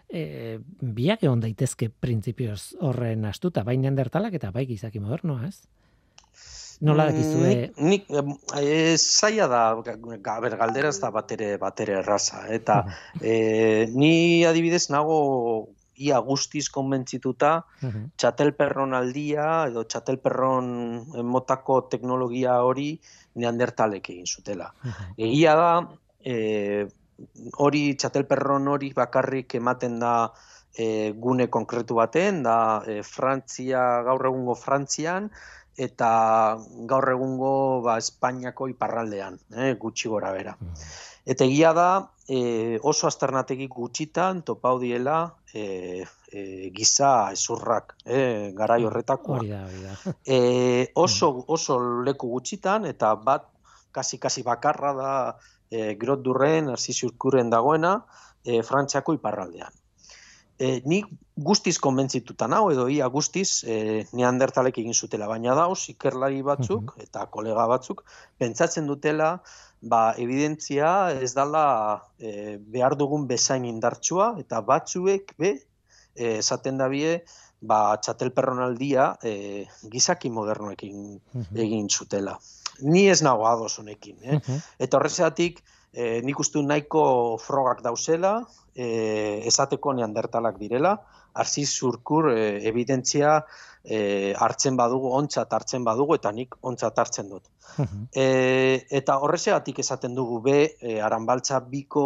[0.10, 5.58] e, biak egon daitezke printzipioz horren astuta bai neandertalak eta bai gizaki modernoa ez
[6.84, 7.52] Nola dakizue?
[7.80, 9.62] Nik, nik zaila da,
[10.26, 12.44] gaber, galderaz da batere, batere erraza.
[12.52, 12.82] Eta
[13.22, 15.20] e, ni adibidez nago
[16.04, 17.52] ia guztiz konbentzituta
[17.86, 20.66] uh txatelperron aldia edo txatelperron
[21.30, 22.88] motako teknologia hori
[23.40, 24.72] neandertalek egin zutela.
[25.18, 25.70] Egia da,
[26.24, 26.88] e,
[27.62, 30.16] hori txatelperron hori bakarrik ematen da
[30.76, 32.58] e, gune konkretu baten, da
[32.88, 35.30] e, Frantzia, gaur egungo Frantzian,
[35.78, 36.58] eta
[36.90, 40.56] gaur egungo ba, Espainiako iparraldean, eh, gutxi gora bera.
[41.26, 41.90] Eta egia da,
[42.28, 49.40] e, oso azternategi gutxitan topau diela e, e, giza ezurrak, e, garai mm, horretako.
[50.26, 53.48] E, oso, oso leku gutxitan, eta bat,
[53.94, 55.14] kasi-kasi bakarra da
[55.74, 57.98] e, grot durren, arzizurkuren dagoena,
[58.46, 59.74] e, frantziako iparraldean.
[60.62, 61.02] E, ni
[61.34, 67.26] guztiz konbentzituta hau edo ia guztiz e, neandertalek egin zutela, baina da, ikerlari batzuk eta
[67.34, 68.04] kolega batzuk,
[68.38, 69.40] pentsatzen dutela,
[69.82, 71.66] ba, evidentzia ez dala
[72.20, 75.56] e, behar dugun bezain indartsua, eta batzuek be,
[76.16, 77.24] e, esaten da bie,
[77.62, 81.18] ba, txatelperronaldia e, gizaki modernoekin
[81.66, 82.38] egin zutela.
[82.82, 84.18] Ni ez nago ados honekin.
[84.24, 84.40] Eh?
[84.82, 85.62] Eta horrezatik,
[85.94, 87.04] e, nik uste nahiko
[87.42, 88.40] frogak dauzela,
[88.76, 88.88] e,
[89.50, 90.96] esateko neandertalak direla,
[91.34, 93.38] arzi zurkur e, evidentzia
[93.84, 97.46] e, hartzen badugu, ontzat hartzen badugu, eta nik ontzat hartzen dut.
[98.14, 98.26] e,
[98.90, 102.06] eta horrezeatik esaten dugu be, e, aranbaltza biko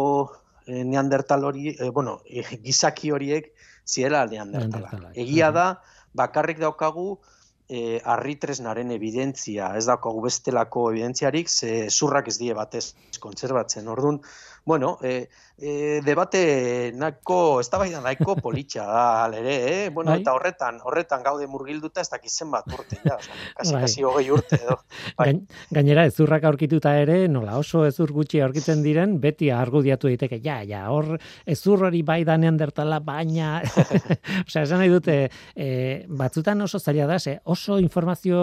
[0.66, 3.52] e, neandertal hori, e, bueno, e, gizaki horiek
[3.88, 5.10] ziela neandertalak.
[5.16, 5.68] Egia da,
[6.16, 7.18] bakarrik daukagu,
[7.68, 13.88] e, arritresnaren evidentzia, ez daukagu bestelako evidentziarik, ze zurrak ez die batez kontserbatzen.
[13.92, 14.22] Orduan,
[14.64, 19.90] bueno, e, e, debate nahiko, ez da bai nahiko politxa da, alere, eh?
[19.90, 20.20] Bueno, bai.
[20.22, 23.18] eta horretan, horretan gaude murgilduta ez dakizen bat urte, ja,
[23.58, 23.82] kasi, bai.
[23.82, 24.78] kasi hogei urte, edo.
[25.18, 25.32] Bai.
[25.74, 30.84] Gainera, ezurrak aurkituta ere, nola oso ezur gutxi aurkitzen diren, beti argudiatu daiteke, ja, ja,
[30.92, 31.16] hor
[31.46, 35.18] ezur hori bai danean dertala, baina, osea, esan nahi dute,
[35.56, 35.68] e,
[36.08, 38.40] batzutan oso zaila da, ze, oso informazio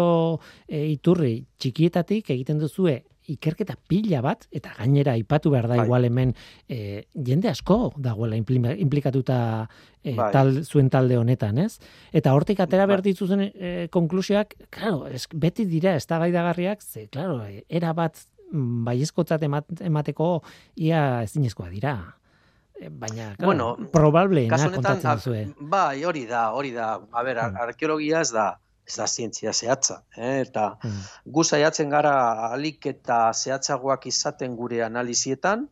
[0.67, 5.85] e, iturri txikietatik egiten duzue ikerketa pila bat, eta gainera aipatu behar da Bai.
[5.85, 6.33] igual hemen
[6.69, 9.67] e, jende asko dagoela implikatuta
[10.03, 10.31] e, Bai.
[10.31, 11.79] tal, zuen talde honetan, ez?
[12.13, 12.93] Eta hortik atera Bai.
[12.93, 18.17] behar dituzen e, konklusioak, claro, es, beti dira ez da gaidagarriak, ze, claro, era bat
[18.51, 20.43] mm, baiezkotzat emat- emateko
[20.75, 21.95] ia ezinezkoa dira.
[22.75, 25.41] Baina, claro, Bueno, probableena kontatzen duzue.
[25.61, 26.99] bai, hori da, hori da.
[27.11, 27.61] A ber, ar- Mm.
[27.69, 30.41] arkeologia ez da, ez da zientzia zehatza, eh?
[30.41, 30.99] eta Mm.
[31.25, 35.67] gu saiatzen gara alik eta zehatzagoak izaten gure analizietan,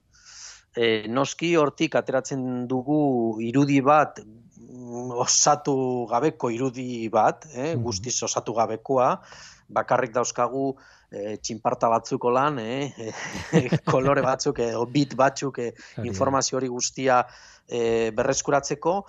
[0.75, 5.75] e, noski hortik ateratzen dugu irudi bat mm, osatu
[6.09, 7.75] gabeko irudi bat, eh?
[7.75, 7.83] Mhm.
[7.83, 9.21] guztiz osatu gabekoa,
[9.73, 10.73] bakarrik dauzkagu
[11.11, 13.13] e, txinparta batzuk lan, eh?
[13.93, 16.05] kolore batzuk, edo bit batzuk, da.
[16.05, 17.23] informazio hori guztia
[17.67, 19.03] e, berreskuratzeko,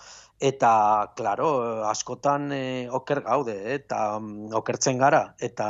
[0.44, 1.48] eta, claro,
[1.88, 5.68] askotan e, oker gaude, eh, eta mm, okertzen gara, eta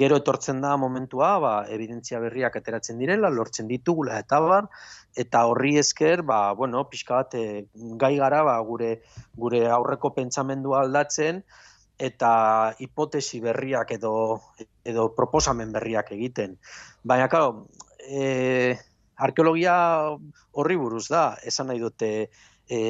[0.00, 4.66] gero etortzen da momentua, ba, evidentzia berriak ateratzen direla, lortzen ditugula, eta bar,
[5.14, 7.68] eta horri esker, ba, bueno, pixka bat, e,
[8.02, 8.90] gai gara, ba, gure,
[9.38, 11.44] gure aurreko pentsamendua aldatzen,
[11.96, 12.32] eta
[12.82, 14.12] hipotesi berriak edo
[14.84, 16.58] edo proposamen berriak egiten.
[17.06, 17.68] Baina, claro,
[18.02, 18.74] e,
[19.16, 19.78] arkeologia
[20.52, 22.10] horri buruz da, esan nahi dute,
[22.68, 22.80] e,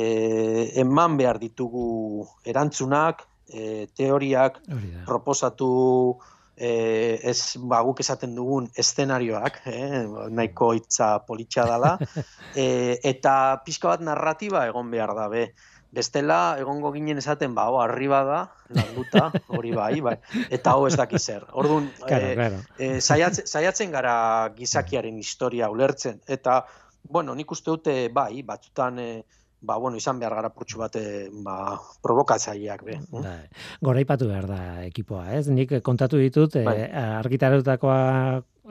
[0.80, 4.62] eman behar ditugu erantzunak, e, teoriak,
[5.06, 6.18] proposatu
[6.56, 11.96] e, ez ba, guk esaten dugun eszenarioak, eh, nahiko hitza politxa dala,
[12.56, 15.50] e, eta pixka bat narratiba egon behar da be.
[15.96, 18.40] Bestela, egongo ginen esaten, ba, ho, arriba da,
[18.74, 20.16] landuta, hori bai, bai,
[20.52, 21.46] eta hau ez daki zer.
[21.56, 22.58] Orduan, Claro, eh, claro.
[22.76, 24.16] e, saiatzen, saiatzen gara
[24.56, 26.20] gizakiaren historia ulertzen.
[26.26, 26.64] Eta,
[27.08, 29.24] bueno, nik uste dute, bai, batzutan, e,
[29.60, 32.98] ba, bueno, izan behar gara purtsu bat, e, ba, provokatzaileak, be.
[33.10, 33.38] Bai.
[33.84, 35.46] Goraipatu behar da ekipoa, ez?
[35.48, 36.76] Nik kontatu ditut, Bai.
[36.84, 36.90] e,
[37.22, 37.96] argitarutakoa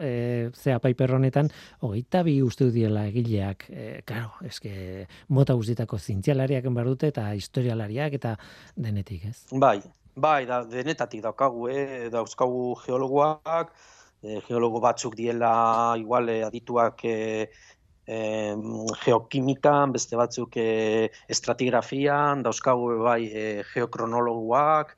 [0.01, 1.49] e, zea Piper honetan,
[1.85, 8.17] hogeita bi uste diela egileak, e, claro, eske mota guztietako zientzialariak behar dute eta historialariak
[8.19, 8.35] eta
[8.75, 9.37] denetik, ez?
[9.51, 9.79] Bai,
[10.15, 12.07] bai, da, denetatik daukagu, eh?
[12.13, 13.73] dauzkagu geologoak,
[14.25, 17.49] eh, geologo batzuk diela igual eh, adituak eh,
[18.07, 18.55] eh,
[19.03, 24.95] geokimikan, beste batzuk eh, estratigrafian, dauzkagu bai eh, geokronologoak,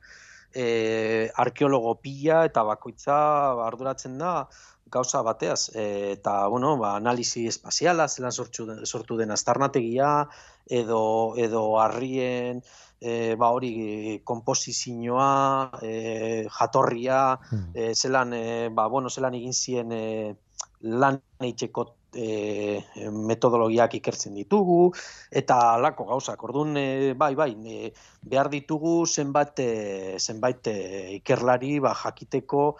[0.54, 3.18] eh, arkeologo pila eta bakoitza
[3.66, 4.48] arduratzen da
[4.90, 10.28] gauza bateaz, eh, eta, bueno, ba, analisi espaziala, zelan sortu, sortu den aztarnategia,
[10.64, 12.62] edo, edo harrien,
[13.00, 17.70] e, ba hori konposizioa, e, jatorria, Hmm.
[17.74, 20.34] e, zelan, e, ba, bueno, zelan egin zien e,
[20.80, 24.92] lan egiteko e, metodologiak ikertzen ditugu,
[25.30, 26.42] eta alako gauzak.
[26.48, 27.92] Orduan, e, bai, bai, e,
[28.22, 30.78] behar ditugu zenbat, e, zenbait e,
[31.18, 32.70] ikerlari ba, jakiteko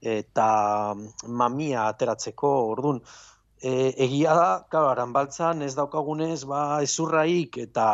[0.00, 0.94] eta
[1.26, 2.52] mamia ateratzeko.
[2.74, 3.00] Orduan,
[3.66, 7.86] E, egia da, claro, aranbaltzan ez daukagunez, ba, ezurraik eta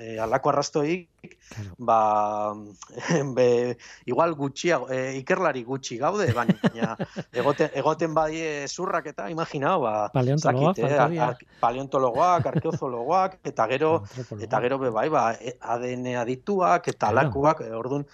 [0.00, 1.08] e, alako arrastoik,
[1.50, 1.74] Claro.
[1.82, 2.54] ba,
[3.36, 3.76] be,
[4.08, 6.94] igual gutxiago, e, ikerlari gutxi gaude, baina
[7.42, 8.30] egoten, egoten bai
[8.62, 11.26] ezurrak eta imaginau, ba, Paleontologoak zakit, falta dira.
[11.34, 13.92] ar- paleontologoak, arkeozologoak, eta gero,
[14.38, 17.26] eta gero be bai, ba, e- ADN adituak eta Claro.
[17.26, 18.06] alakoak, e, orduan,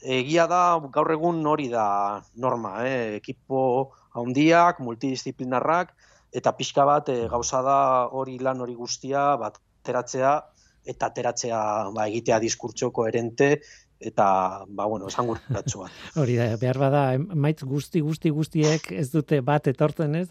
[0.00, 0.62] egia da,
[0.94, 3.16] gaur egun hori da norma, eh?
[3.18, 5.92] ekipo handiak, multidisciplinarrak,
[6.32, 7.78] eta pixka bat e, gauza da
[8.12, 10.32] hori lan hori guztia bat teratzea
[10.88, 11.60] eta ateratzea
[11.94, 13.60] ba, egitea diskurtso koherente
[14.00, 15.90] eta ba bueno, esanguratsu bat.
[16.20, 20.28] Hori da, behar bada, maitz guzti, guzti, guztiek ez dute bat etortzen, ez?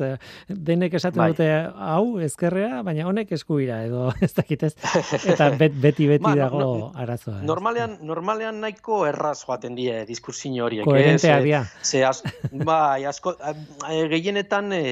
[0.47, 1.31] Denek esaten Bai.
[1.33, 4.73] dute hau ezkerrea, baina honek eskuira edo ez dakit ez.
[5.33, 7.39] Eta bet, beti beti Ba, no- dago no- arazoa.
[7.41, 7.47] ez?
[7.49, 10.85] Normalean, normalean nahiko erraz joaten die diskursiño horiek.
[10.87, 11.43] Koherentea ez?
[11.43, 11.63] dira.
[11.83, 13.35] Ze az, bai, asko,
[13.91, 14.85] e, gehienetan e,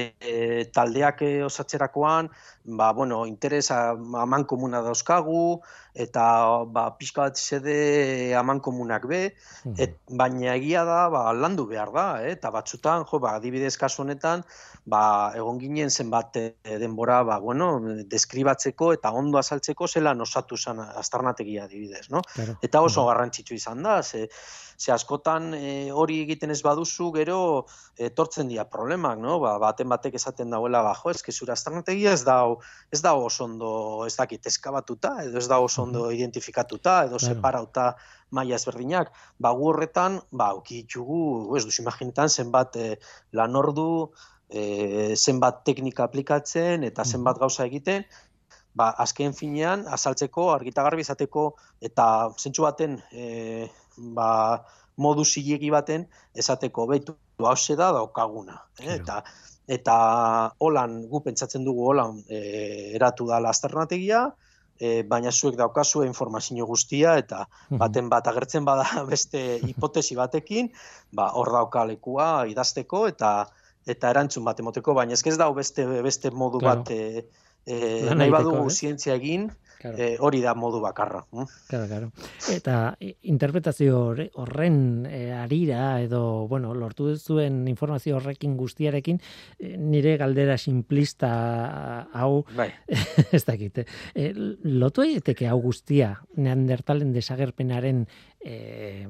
[0.72, 2.28] taldeak osatzerakoan,
[2.66, 5.60] ba, bueno, interes aman komuna dauzkagu,
[5.94, 9.74] eta ba, pixka bat zede aman komunak be, Mhm.
[9.78, 12.32] Et, baina egia da, ba, landu behar da, eh?
[12.32, 14.42] eta batzutan, jo, ba, adibidez kasu honetan,
[14.86, 20.78] ba, egon ginen zenbat eh, denbora, ba, bueno, deskribatzeko eta ondo azaltzeko zelan osatu zen
[20.80, 22.22] aztarnategia adibidez, no?
[22.34, 22.58] Claro.
[22.62, 23.08] Eta oso Mhm.
[23.08, 24.28] garrantzitsu izan da, ze,
[24.78, 27.38] ze askotan eh, hori egiten ez baduzu, gero
[27.96, 29.38] etortzen dira problemak, no?
[29.40, 32.38] Ba, baten batek esaten dauela, ba, jo, eske zure aztarnategia ez da,
[32.92, 33.70] ez da oso ondo,
[34.06, 37.34] ez dakit, eskabatuta, edo ez da oso ondo identifikatuta, edo Claro.
[37.34, 37.88] separauta
[38.30, 42.94] maila ezberdinak, ba, gu horretan, ba, auki ditugu, ez duz imaginetan, zenbat eh,
[43.32, 44.12] lan ordu,
[44.50, 48.04] eh, zenbat teknika aplikatzen, eta zenbat gauza egiten,
[48.76, 51.48] ba, azken finean, azaltzeko, argitagarbi izateko,
[51.88, 52.06] eta
[52.36, 54.64] zentsu baten, e, ba,
[54.96, 58.60] modu zilegi baten, esateko, behitu, hause da daukaguna.
[58.80, 58.84] Eh?
[58.84, 59.02] Claro.
[59.02, 59.22] Eta,
[59.76, 59.96] eta
[60.62, 62.40] holan gu pentsatzen dugu holan e,
[62.96, 64.26] eratu da lasternategia,
[64.78, 70.70] e, baina zuek daukazue informazio guztia eta baten bat agertzen bada beste hipotesi batekin,
[71.12, 73.32] ba hor daukalekua idazteko eta
[73.86, 76.82] eta erantzun bat emoteko, baina ez ez dau beste beste modu Claro.
[76.82, 77.26] bat e,
[77.66, 79.50] e, nahi badugu zientzia egin,
[79.86, 80.02] Claro.
[80.02, 81.24] e, hori da modu bakarra.
[81.30, 81.44] hm?
[81.68, 82.10] Claro, claro.
[82.50, 89.20] Eta interpretazio horre- horren e, arira edo, bueno, lortu zuen informazio horrekin guztiarekin,
[89.58, 92.70] e, nire galdera simplista hau, Bai.
[93.32, 93.84] ez dakit,
[94.14, 94.32] e,
[94.64, 98.06] lotu egiteke hau guztia neandertalen desagerpenaren
[98.40, 99.06] e,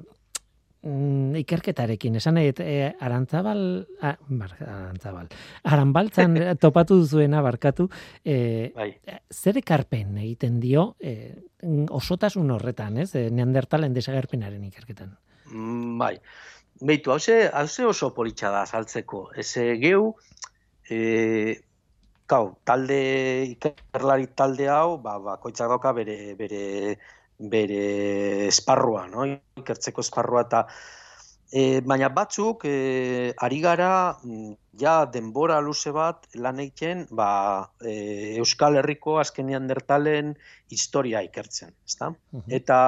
[0.83, 3.63] mm, ikerketarekin, esan nahi, dut, e, arantzabal,
[4.01, 5.29] a, bar, arantzabal,
[5.65, 7.89] aranbaltzan topatu duzuena barkatu,
[8.25, 8.91] e, Bai.
[9.31, 11.33] zer ekarpen egiten dio e,
[11.91, 13.13] osotasun horretan, ez?
[13.15, 15.17] E, neandertalen desagerpenaren ikerketan.
[15.53, 16.17] Mm, Bai.
[16.81, 19.31] Beitu, hause, hause oso politxa da saltzeko.
[19.41, 20.11] Ez eh, geu,
[20.91, 20.99] e,
[22.29, 22.99] kau, talde,
[23.55, 26.99] ikerlari talde hau, ba, bakoitzak dauka bere, bere,
[27.39, 29.27] bere esparrua, no?
[29.61, 30.67] Ikertzeko esparrua eta
[31.53, 33.91] e, baina batzuk e, ari gara
[34.23, 40.35] mm, ja denbora luze bat lan egiten ba, e, Euskal Herriko azkenean dertalen
[40.71, 42.13] historia ikertzen, ezta?
[42.49, 42.81] Eta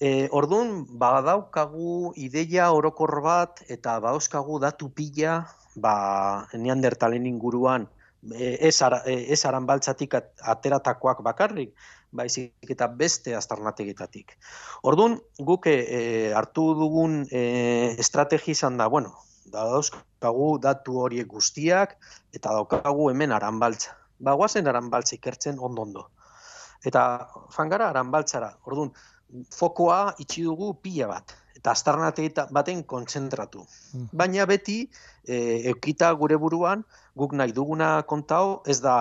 [0.00, 5.42] e, ordun badaukagu ideia orokor bat eta badauzkagu datu pila
[5.76, 5.96] ba,
[6.54, 7.86] neandertalen inguruan
[8.34, 11.74] e, ez, ara, e, ez aranbaltzatik at- ateratakoak bakarrik,
[12.12, 14.36] baizik eta beste aztarnategitatik.
[14.88, 17.42] Ordun guk e, hartu dugun e,
[17.98, 19.14] estrategi izan da, bueno,
[19.52, 21.96] da dauzkagu datu horiek guztiak
[22.36, 23.96] eta daukagu hemen aranbaltza.
[24.22, 26.06] Ba, guazen aranbaltza ikertzen ondo-ondo.
[26.86, 28.52] Eta fangara aranbaltzara.
[28.68, 28.92] Ordun
[29.50, 33.62] fokoa itxi dugu pila bat eta aztarnategita baten kontzentratu.
[34.12, 34.80] Baina beti
[35.24, 35.36] e,
[35.70, 36.82] eukita gure buruan
[37.14, 38.96] guk nahi duguna kontao ez da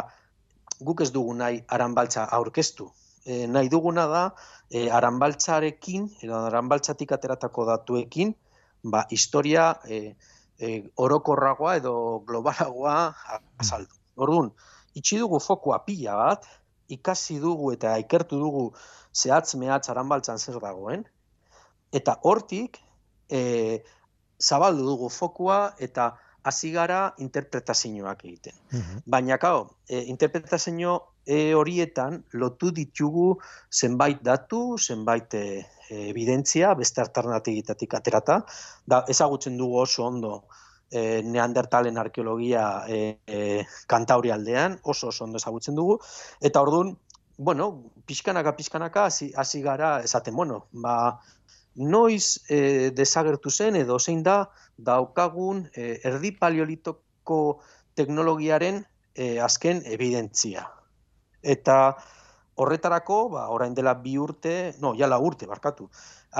[0.81, 2.89] guk ez dugu nahi aranbaltza aurkeztu.
[3.25, 4.23] E, nahi duguna da
[4.69, 8.33] e, aranbaltzarekin edo aranbaltzatik ateratako datuekin
[8.83, 10.15] ba, historia e,
[10.57, 11.93] e, orokorragoa edo
[12.27, 12.97] globalagoa
[13.61, 13.93] azaldu.
[14.21, 14.51] Orduan,
[14.97, 16.47] itxi dugu fokua pila bat,
[16.91, 18.65] ikasi dugu eta ikertu dugu
[19.15, 21.05] zehatz mehatz aranbaltzan zer dagoen,
[21.91, 22.79] eta hortik
[23.29, 23.83] e,
[24.41, 26.11] zabaldu dugu fokua eta
[26.43, 28.55] hasi gara interpretazioak egiten.
[29.05, 33.35] Baina, kao, e, interpretazio e, horietan lotu ditugu
[33.71, 35.45] zenbait datu, zenbait e,
[35.91, 38.41] evidentzia, beste alternatigitatik aterata,
[38.87, 40.33] da ezagutzen dugu oso ondo
[40.89, 45.99] e, neandertalen arkeologia e, e, kantauri aldean, oso oso ondo ezagutzen dugu,
[46.41, 46.95] eta orduan,
[47.37, 51.19] bueno, pixkanaka, pixkanaka, hasi gara esaten, bueno, ba,
[51.75, 57.61] noiz e, desagertu zen edo zein da daukagun e, erdi paleolitoko
[57.95, 58.83] teknologiaren
[59.15, 60.65] e, azken evidentzia.
[61.41, 61.77] Eta
[62.61, 65.87] horretarako, ba, orain dela bi urte, no, jala urte, barkatu,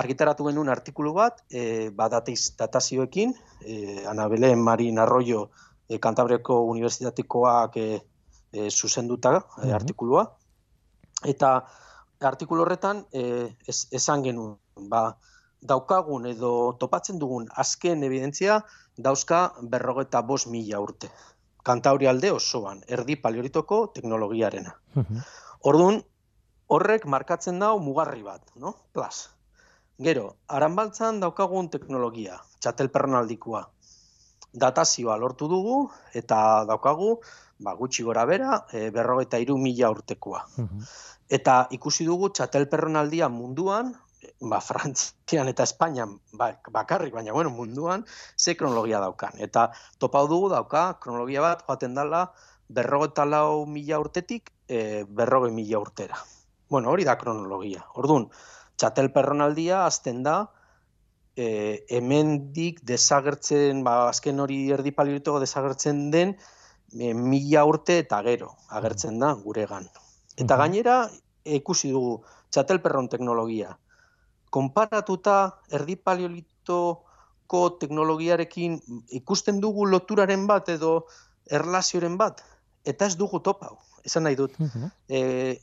[0.02, 3.34] argitaratu genuen artikulu bat, e, ba, dateiz, datazioekin,
[3.66, 5.50] e, Ana Belen Marin Arroyo
[5.88, 7.88] e, Kantabriako Unibertsitatekoak e,
[8.52, 10.28] e, zuzenduta e, artikulua,
[11.26, 11.56] eta
[12.22, 15.18] artikulu horretan e, es, esan genuen, ba,
[15.62, 18.62] daukagun edo topatzen dugun azken evidentzia
[18.98, 21.10] dauzka berrogeta bost mila urte.
[21.64, 24.74] Kantauri alde osoan, erdi paleolitoko teknologiarena.
[25.70, 26.02] Orduan,
[26.74, 28.74] horrek markatzen dau mugarri bat, no?
[28.94, 29.28] Plus.
[30.02, 33.62] Gero, aranbaltzan daukagun teknologia, txatelperronaldikoa.
[34.62, 35.76] Datazioa lortu dugu
[36.18, 37.12] eta daukagu,
[37.62, 40.42] ba, gutxi gora bera, e, berrogeta iru mila urtekoa.
[41.30, 43.94] Eta ikusi dugu txatelperronaldia munduan,
[44.42, 48.06] ba, Frantzian eta Espainian ba, bakarrik, baina bueno, munduan,
[48.38, 49.38] ze kronologia daukan.
[49.40, 52.32] Eta topau dugu dauka, kronologia bat joaten dela
[52.70, 56.18] berrogeta lau mila urtetik e, berroge mila urtera.
[56.70, 57.84] Bueno, hori da kronologia.
[58.00, 58.30] Orduan,
[58.80, 60.38] txatelperronaldia azten da,
[61.36, 66.38] e, hemendik desagertzen, ba, azken hori erdi paleolitoko desagertzen den,
[66.96, 69.90] e, mila urte eta gero agertzen da guregan.
[70.40, 71.04] Eta gainera,
[71.44, 73.76] ikusi dugu txatelperron teknologia.
[74.52, 75.38] Konparatuta
[75.72, 78.80] erdi paleolitoko teknologiarekin
[79.22, 81.06] ikusten dugu loturaren bat edo
[81.52, 82.44] erlazioren bat,
[82.86, 83.78] eta ez dugu topau.
[84.06, 84.56] Esan nahi dut,
[85.08, 85.20] e,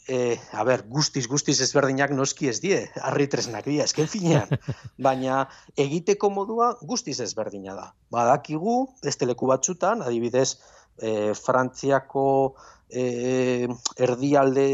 [0.07, 0.19] e,
[0.55, 4.53] a ber, guztiz, guztiz ezberdinak noski ez die, harri tresnak dira, esken finean,
[5.07, 5.41] baina
[5.75, 7.89] egiteko modua guztiz ezberdina da.
[8.15, 10.53] Badakigu, beste leku batzutan, adibidez,
[11.03, 12.29] e, Frantziako
[12.89, 13.67] e,
[14.07, 14.69] erdialde,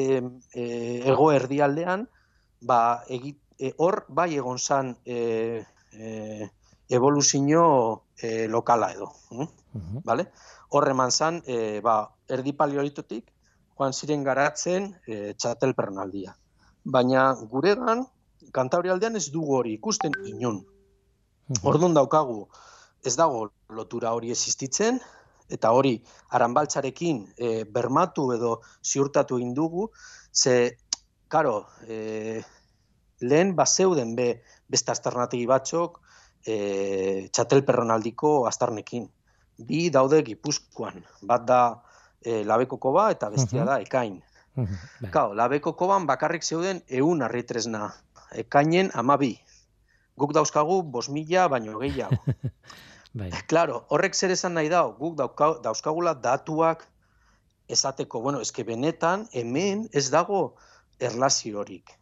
[0.53, 0.67] e,
[1.15, 2.05] ego erdialdean,
[2.61, 6.51] ba, egit, e, hor bai egon zan e, e,
[6.89, 7.65] evoluzio
[8.17, 9.13] e, lokala edo.
[9.31, 10.03] hm?
[10.05, 10.31] Vale?
[10.75, 13.31] horreman zan, e, ba, erdi paleolitotik,
[13.79, 16.35] joan ziren garatzen e, txatel pernaldia.
[16.85, 18.05] Baina guregan,
[18.55, 20.63] kantauri aldean ez dugu hori ikusten inun.
[21.63, 22.49] Orduan daukagu,
[23.05, 23.49] ez dago
[23.79, 24.99] lotura hori existitzen,
[25.55, 25.95] eta hori
[26.37, 29.91] aranbaltzarekin e, bermatu edo ziurtatu indugu,
[30.33, 30.77] ze,
[31.29, 32.43] karo, e,
[33.25, 34.29] lehen bazeuden be,
[34.71, 36.01] beste asternategi batzok
[36.47, 36.57] e,
[37.33, 39.09] txatel perronaldiko astarnekin.
[39.65, 41.61] Bi daude gipuzkoan, bat da
[42.21, 44.19] e, labeko koba eta bestia da ekain.
[44.55, 45.11] Bai.
[45.11, 47.89] Kau, labeko koban bakarrik zeuden eun arritresna,
[48.39, 49.35] ekainen amabi.
[50.19, 52.23] Guk dauzkagu bos mila baino gehiago.
[53.19, 53.31] Bai.
[53.47, 56.83] Claro, horrek zer esan nahi dau, guk dauka, dauzkagula datuak
[57.71, 60.57] esateko, bueno, eske benetan hemen ez dago
[60.99, 61.95] erlaziorik.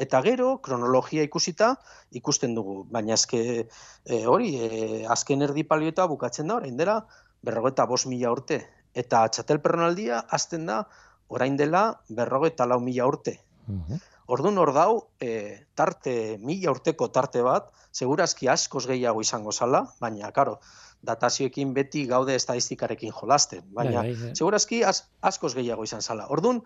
[0.00, 1.74] Eta gero, kronologia ikusita,
[2.18, 2.82] ikusten dugu.
[2.90, 4.70] Baina eske e, hori, e,
[5.10, 7.00] azken erdi palioeta bukatzen da, orain dela,
[7.44, 8.62] berrogeta bos mila urte.
[8.94, 10.84] Eta txatel perronaldia azten da,
[11.28, 13.38] orain dela, berrogeta lau mila urte.
[13.66, 14.02] Mhm.
[14.34, 20.30] Orduan hor dau, e, tarte, mila urteko tarte bat, segurazki askoz gehiago izango zala, baina,
[20.32, 20.58] karo,
[21.04, 24.32] datazioekin beti gaude estadistikarekin jolasten, baina, Bai, bai, bai.
[24.34, 26.26] segurazki az, askoz gehiago izan zala.
[26.32, 26.62] Orduan,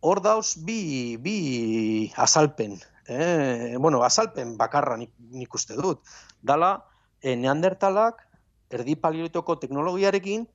[0.00, 2.78] hor dauz bi, bi azalpen,
[3.08, 3.76] eh?
[3.78, 6.00] bueno, azalpen bakarra nik, nik uste dut.
[6.42, 6.86] Dala,
[7.20, 8.22] e, neandertalak,
[8.70, 10.46] erdi paleolitoko teknologiarekin,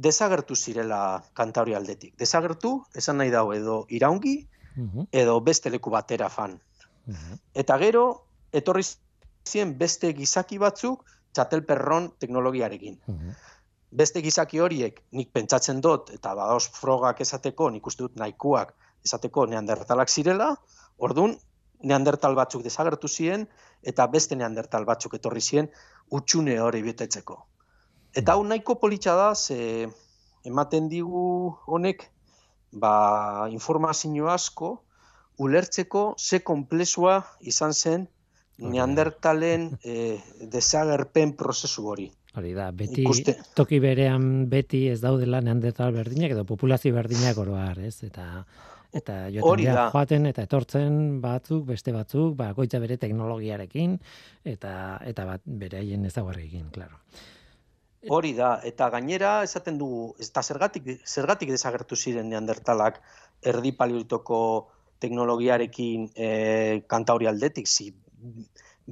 [0.00, 2.16] desagertu zirela kantauri aldetik.
[2.18, 5.08] Desagertu, esan nahi dago, edo iraungi, Mhm.
[5.12, 6.60] edo beste leku batera fan.
[7.06, 7.38] Mhm.
[7.54, 8.84] Eta gero, etorri
[9.44, 12.98] ziren beste gizaki batzuk txatelperron teknologiarekin.
[13.90, 18.74] Beste gizaki horiek nik pentsatzen dut, eta badaoz frogak esateko, nik uste dut nahikoak
[19.04, 20.52] esateko neandertalak zirela,
[20.98, 21.34] orduan
[21.82, 23.46] neandertal batzuk desagertu ziren,
[23.82, 25.70] eta beste neandertal batzuk etorri ziren
[26.10, 27.38] utxune hori betetzeko.
[28.14, 29.88] Eta hau nahiko politxa da, ze
[30.44, 31.24] ematen digu
[31.66, 32.06] honek,
[32.72, 34.70] ba, informazio asko,
[35.38, 38.08] ulertzeko ze komplexua izan zen
[38.58, 40.18] neandertalen e,
[40.52, 42.10] desagerpen prozesu hori.
[42.38, 43.34] Hori da, beti Ikuste.
[43.58, 48.04] toki berean beti ez daudela neandertal berdinak edo populazio berdinak oroar, ez?
[48.06, 48.44] Eta
[48.94, 53.98] eta joaten dira joaten eta etortzen batzuk, beste batzuk, ba goitza bere teknologiarekin
[54.44, 54.72] eta
[55.06, 57.02] eta bat beraien ezaugarriekin, claro.
[58.08, 63.02] Hori da, eta gainera esaten dugu, eta zergatik, zergatik desagertu ziren neandertalak
[63.44, 64.38] erdi paleolitoko
[65.00, 66.30] teknologiarekin e,
[66.88, 67.90] kantauri aldetik, zi,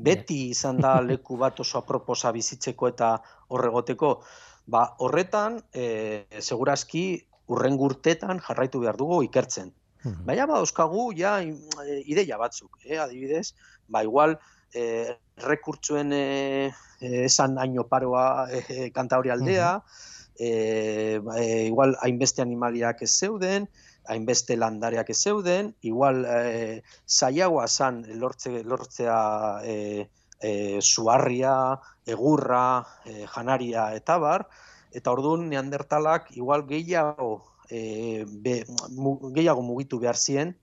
[0.04, 3.14] beti izan da leku bat oso aproposa bizitzeko eta
[3.54, 4.12] horregoteko,
[4.66, 7.04] ba, horretan, e, segurazki,
[7.48, 9.72] urren urtetan jarraitu behar dugu ikertzen.
[10.04, 10.24] Mhm.
[10.28, 13.54] Baina ba, euskagu ja e, ideia batzuk, eh, adibidez,
[13.88, 14.38] ba igual
[14.74, 16.70] e, rekurtzuen e,
[17.00, 19.72] e, esan haino paroa e, kantauri aldea,
[20.38, 23.68] e, ba, e, igual hainbeste animaliak ez zeuden,
[24.08, 29.18] hainbeste landareak ez zeuden, igual e, zaiagoa zan lortze, lortzea
[29.64, 30.08] e,
[30.40, 31.54] e, suarria,
[32.06, 34.46] egurra, e, janaria eta bar,
[34.92, 38.62] eta orduan neandertalak igual gehiago e, be,
[38.96, 40.54] mu, gehiago mugitu behar ziren,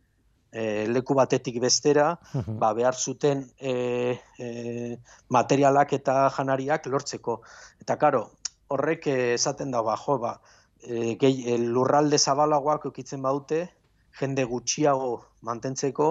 [0.52, 2.16] e, leku batetik bestera,
[2.62, 4.50] ba, behar zuten e, e,
[5.30, 7.42] materialak eta janariak lortzeko.
[7.84, 8.26] Eta karo,
[8.68, 10.38] horrek eh, esaten da, ba, jo, ba,
[10.86, 13.66] e, gehi, lurralde zabalagoak eukitzen baute,
[14.20, 15.16] jende gutxiago
[15.46, 16.10] mantentzeko,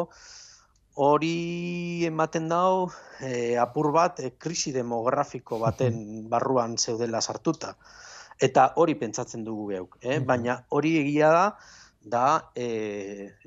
[0.95, 7.75] hori ematen dau e, apur bat e, krisi demografiko baten barruan zeudela sartuta.
[8.43, 10.19] Eta hori pentsatzen dugu geuk, eh?
[10.19, 11.45] Baina hori egia da,
[12.05, 12.67] da e,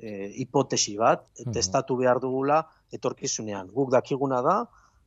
[0.00, 0.12] e,
[0.42, 2.62] hipotesi bat, testatu behar dugula
[2.92, 3.68] etorkizunean.
[3.74, 4.62] Guk dakiguna da,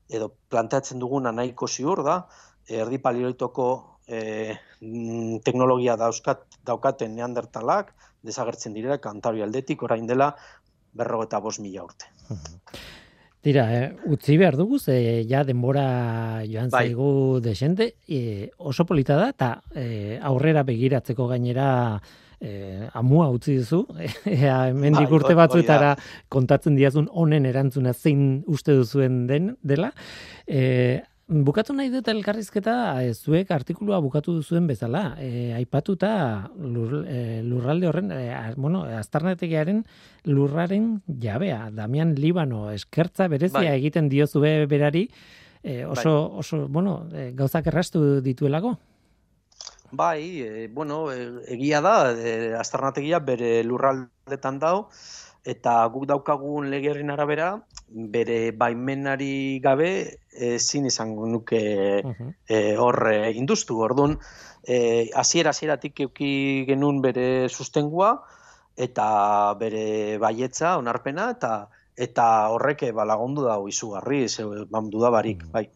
[0.10, 2.22] edo planteatzen duguna nahiko ziur da,
[2.70, 3.68] erdi paleolitoko
[4.12, 10.34] e, mm, teknologia dauzkat, daukaten neandertalak, desagertzen direla kantauri aldetik, orain dela
[10.94, 12.12] berrogeta bost mila urte.
[13.42, 16.90] Tira, eh, utzi behar dugu, ze ja denbora joan Bai.
[16.92, 21.72] zaigu desente, e, oso polita da, eta e, aurrera begiratzeko gainera
[22.38, 23.80] e, amua utzi duzu,
[24.30, 25.96] ea hemendik Bai, urte batzuetara
[26.30, 29.90] kontatzen diazun honen erantzuna zein uste duzuen den dela.
[30.46, 31.02] E,
[31.32, 32.76] bukatu nahi dut elkarrizketa,
[33.06, 38.26] e, zuek artikulua bukatu duzuen bezala, e, aipatuta lur, e, lurralde horren, e,
[38.58, 39.86] bueno, aztarnategiaren
[40.28, 43.78] lurraren jabea, Damian Libano, eskertza berezia Bai.
[43.80, 45.08] egiten diozue berari,
[45.64, 48.76] e, oso, oso, bueno, gauzak errastu dituelako.
[49.92, 54.90] Bai, e, bueno, egia da, e, aztarnategia bere lurraldetan dau,
[55.48, 57.56] eta guk daukagun legerrin arabera,
[57.92, 59.92] bere baimenari gabe
[60.32, 61.62] ezin izango nuke
[62.02, 63.80] e, hor e, industu.
[63.84, 64.18] Orduan,
[64.64, 66.32] e, hasiera hasieratik euki
[66.70, 68.16] genuen bere sustengua
[68.78, 71.54] eta bere baietza, onarpena, eta
[72.02, 75.52] eta horrek ba, lagundu da izugarri, ze, bandu da barik, mm.
[75.52, 75.68] bai.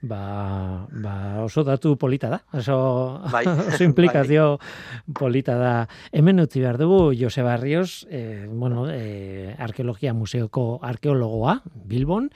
[0.00, 3.44] Ba, ba, oso datu polita da, oso, bai.
[3.68, 5.12] oso implikazio bai.
[5.12, 5.72] polita da.
[6.12, 12.30] Hemen utzi behar dugu Jose Barrios, eh, bueno, eh, arkeologia museoko arkeologoa, Bilbon,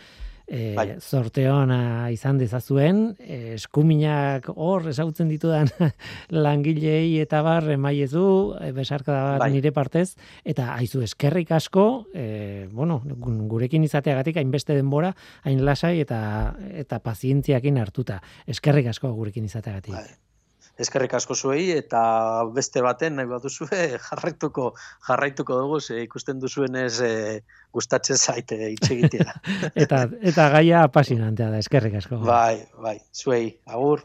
[0.46, 0.96] e, bai.
[2.12, 5.70] izan dezazuen, e, eskuminak hor ezagutzen ditudan
[6.30, 9.50] langilei eta bar emaiezu, e, besarka da bai.
[9.52, 15.14] nire partez, eta haizu eskerrik asko, e, bueno, gurekin izateagatik hainbeste denbora,
[15.44, 16.20] hain lasai eta
[16.74, 18.20] eta pazientziakin hartuta.
[18.46, 19.94] Eskerrik asko gurekin izateagatik.
[19.94, 20.23] Bai
[20.78, 22.00] eskerrik asko zuei eta
[22.54, 24.72] beste baten nahi baduzue jarraituko
[25.08, 27.12] jarraituko dugu ze ikusten duzuenez e,
[27.74, 29.36] gustatzen zaite hitz egitea.
[29.86, 32.22] eta eta gaia apasionantea da eskerrik asko.
[32.26, 34.04] Bai, bai, zuei, agur.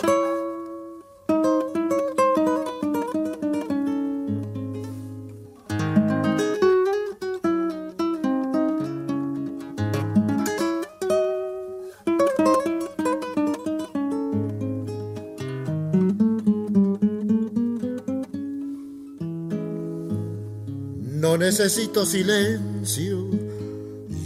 [21.61, 23.27] Necesito silencio,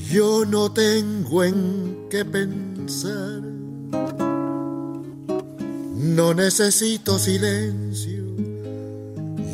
[0.09, 3.41] yo no tengo en qué pensar.
[5.97, 8.23] No necesito silencio,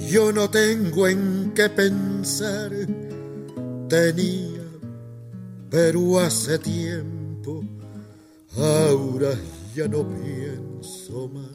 [0.08, 2.70] yo no tengo en qué pensar.
[3.90, 4.62] Tenía,
[5.72, 7.64] pero hace tiempo,
[8.58, 9.34] ahora
[9.76, 11.50] ya no pienso más.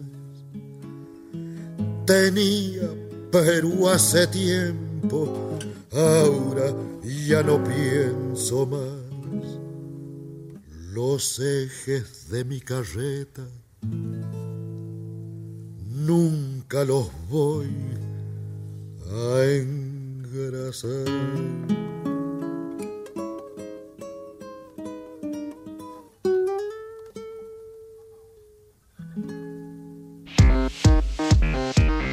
[2.04, 2.90] Tenía,
[3.30, 5.55] pero hace tiempo,
[5.96, 9.06] ahora ya no pienso más.
[10.92, 13.42] Los ejes de mi carreta
[15.86, 17.70] nunca los voy
[19.10, 21.06] a engrasar.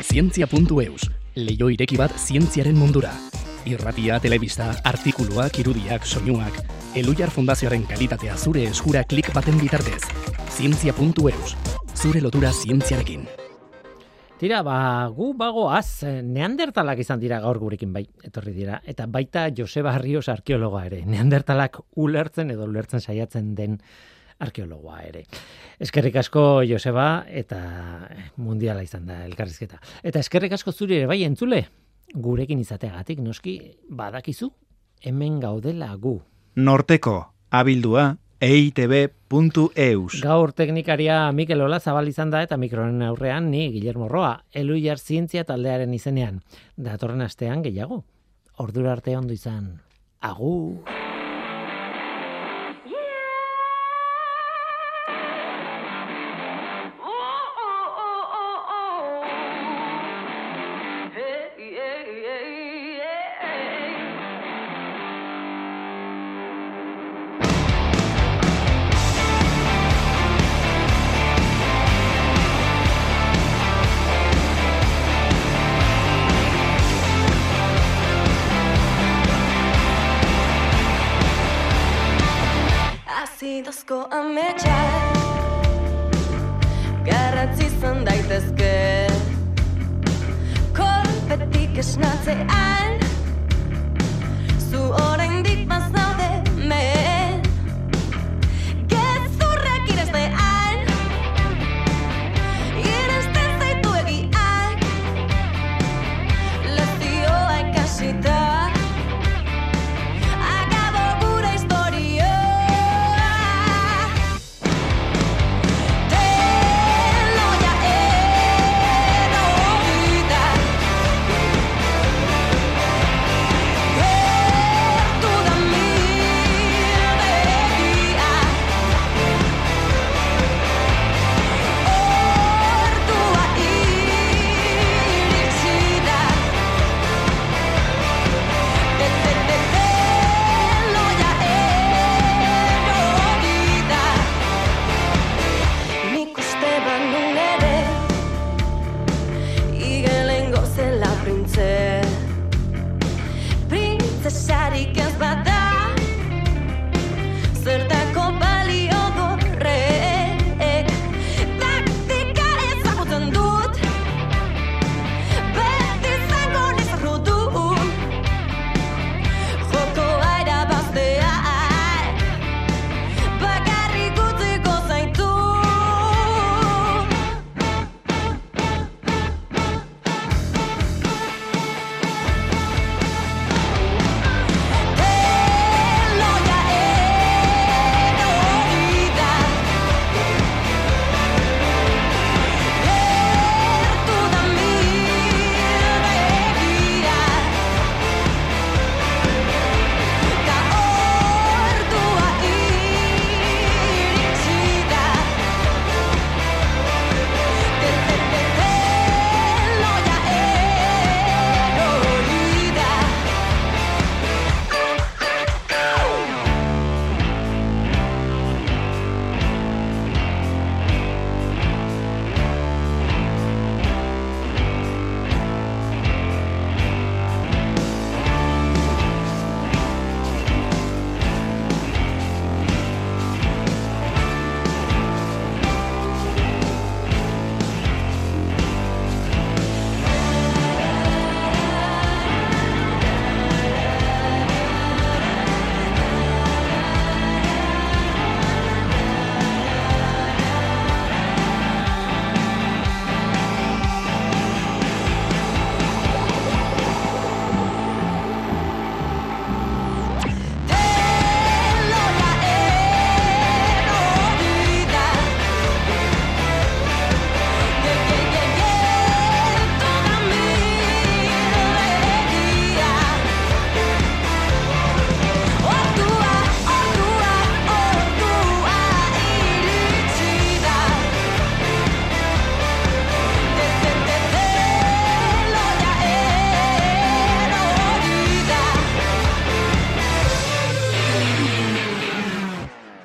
[0.03, 3.32] Zientzia.eus, leio ireki bat zientziaren mundura
[3.65, 6.59] irratia, telebista, artikuluak, irudiak, soinuak,
[6.95, 10.01] Elujar Fundazioaren kalitatea zure eskura klik baten bitartez.
[10.53, 11.55] Zientzia.eus,
[11.97, 13.25] zure lotura zientziarekin.
[14.37, 14.77] Tira, ba,
[15.15, 20.83] gu bagoaz, neandertalak izan dira gaur gurekin bai, etorri dira, eta baita Joseba Arrios arkeologa
[20.89, 23.77] ere, neandertalak ulertzen edo ulertzen saiatzen den
[24.43, 25.23] arkeologoa ere.
[25.79, 27.61] Eskerrik asko Joseba eta
[28.35, 29.79] mundiala izan da elkarrizketa.
[30.03, 31.63] Eta eskerrik asko zuri ere bai entzule,
[32.13, 34.51] gurekin izateagatik noski badakizu
[35.05, 36.19] hemen gaudela gu.
[36.55, 37.17] Norteko
[37.51, 40.19] abildua eitb.eus.
[40.21, 45.45] Gaur teknikaria Mikel Ola zabal izan da eta mikronen aurrean ni Guillermo Roa, Eluiar Zientzia
[45.47, 46.41] taldearen izenean.
[46.75, 48.03] Datorren astean gehiago.
[48.57, 49.79] Ordura arte ondo izan.
[50.19, 51.02] Agur.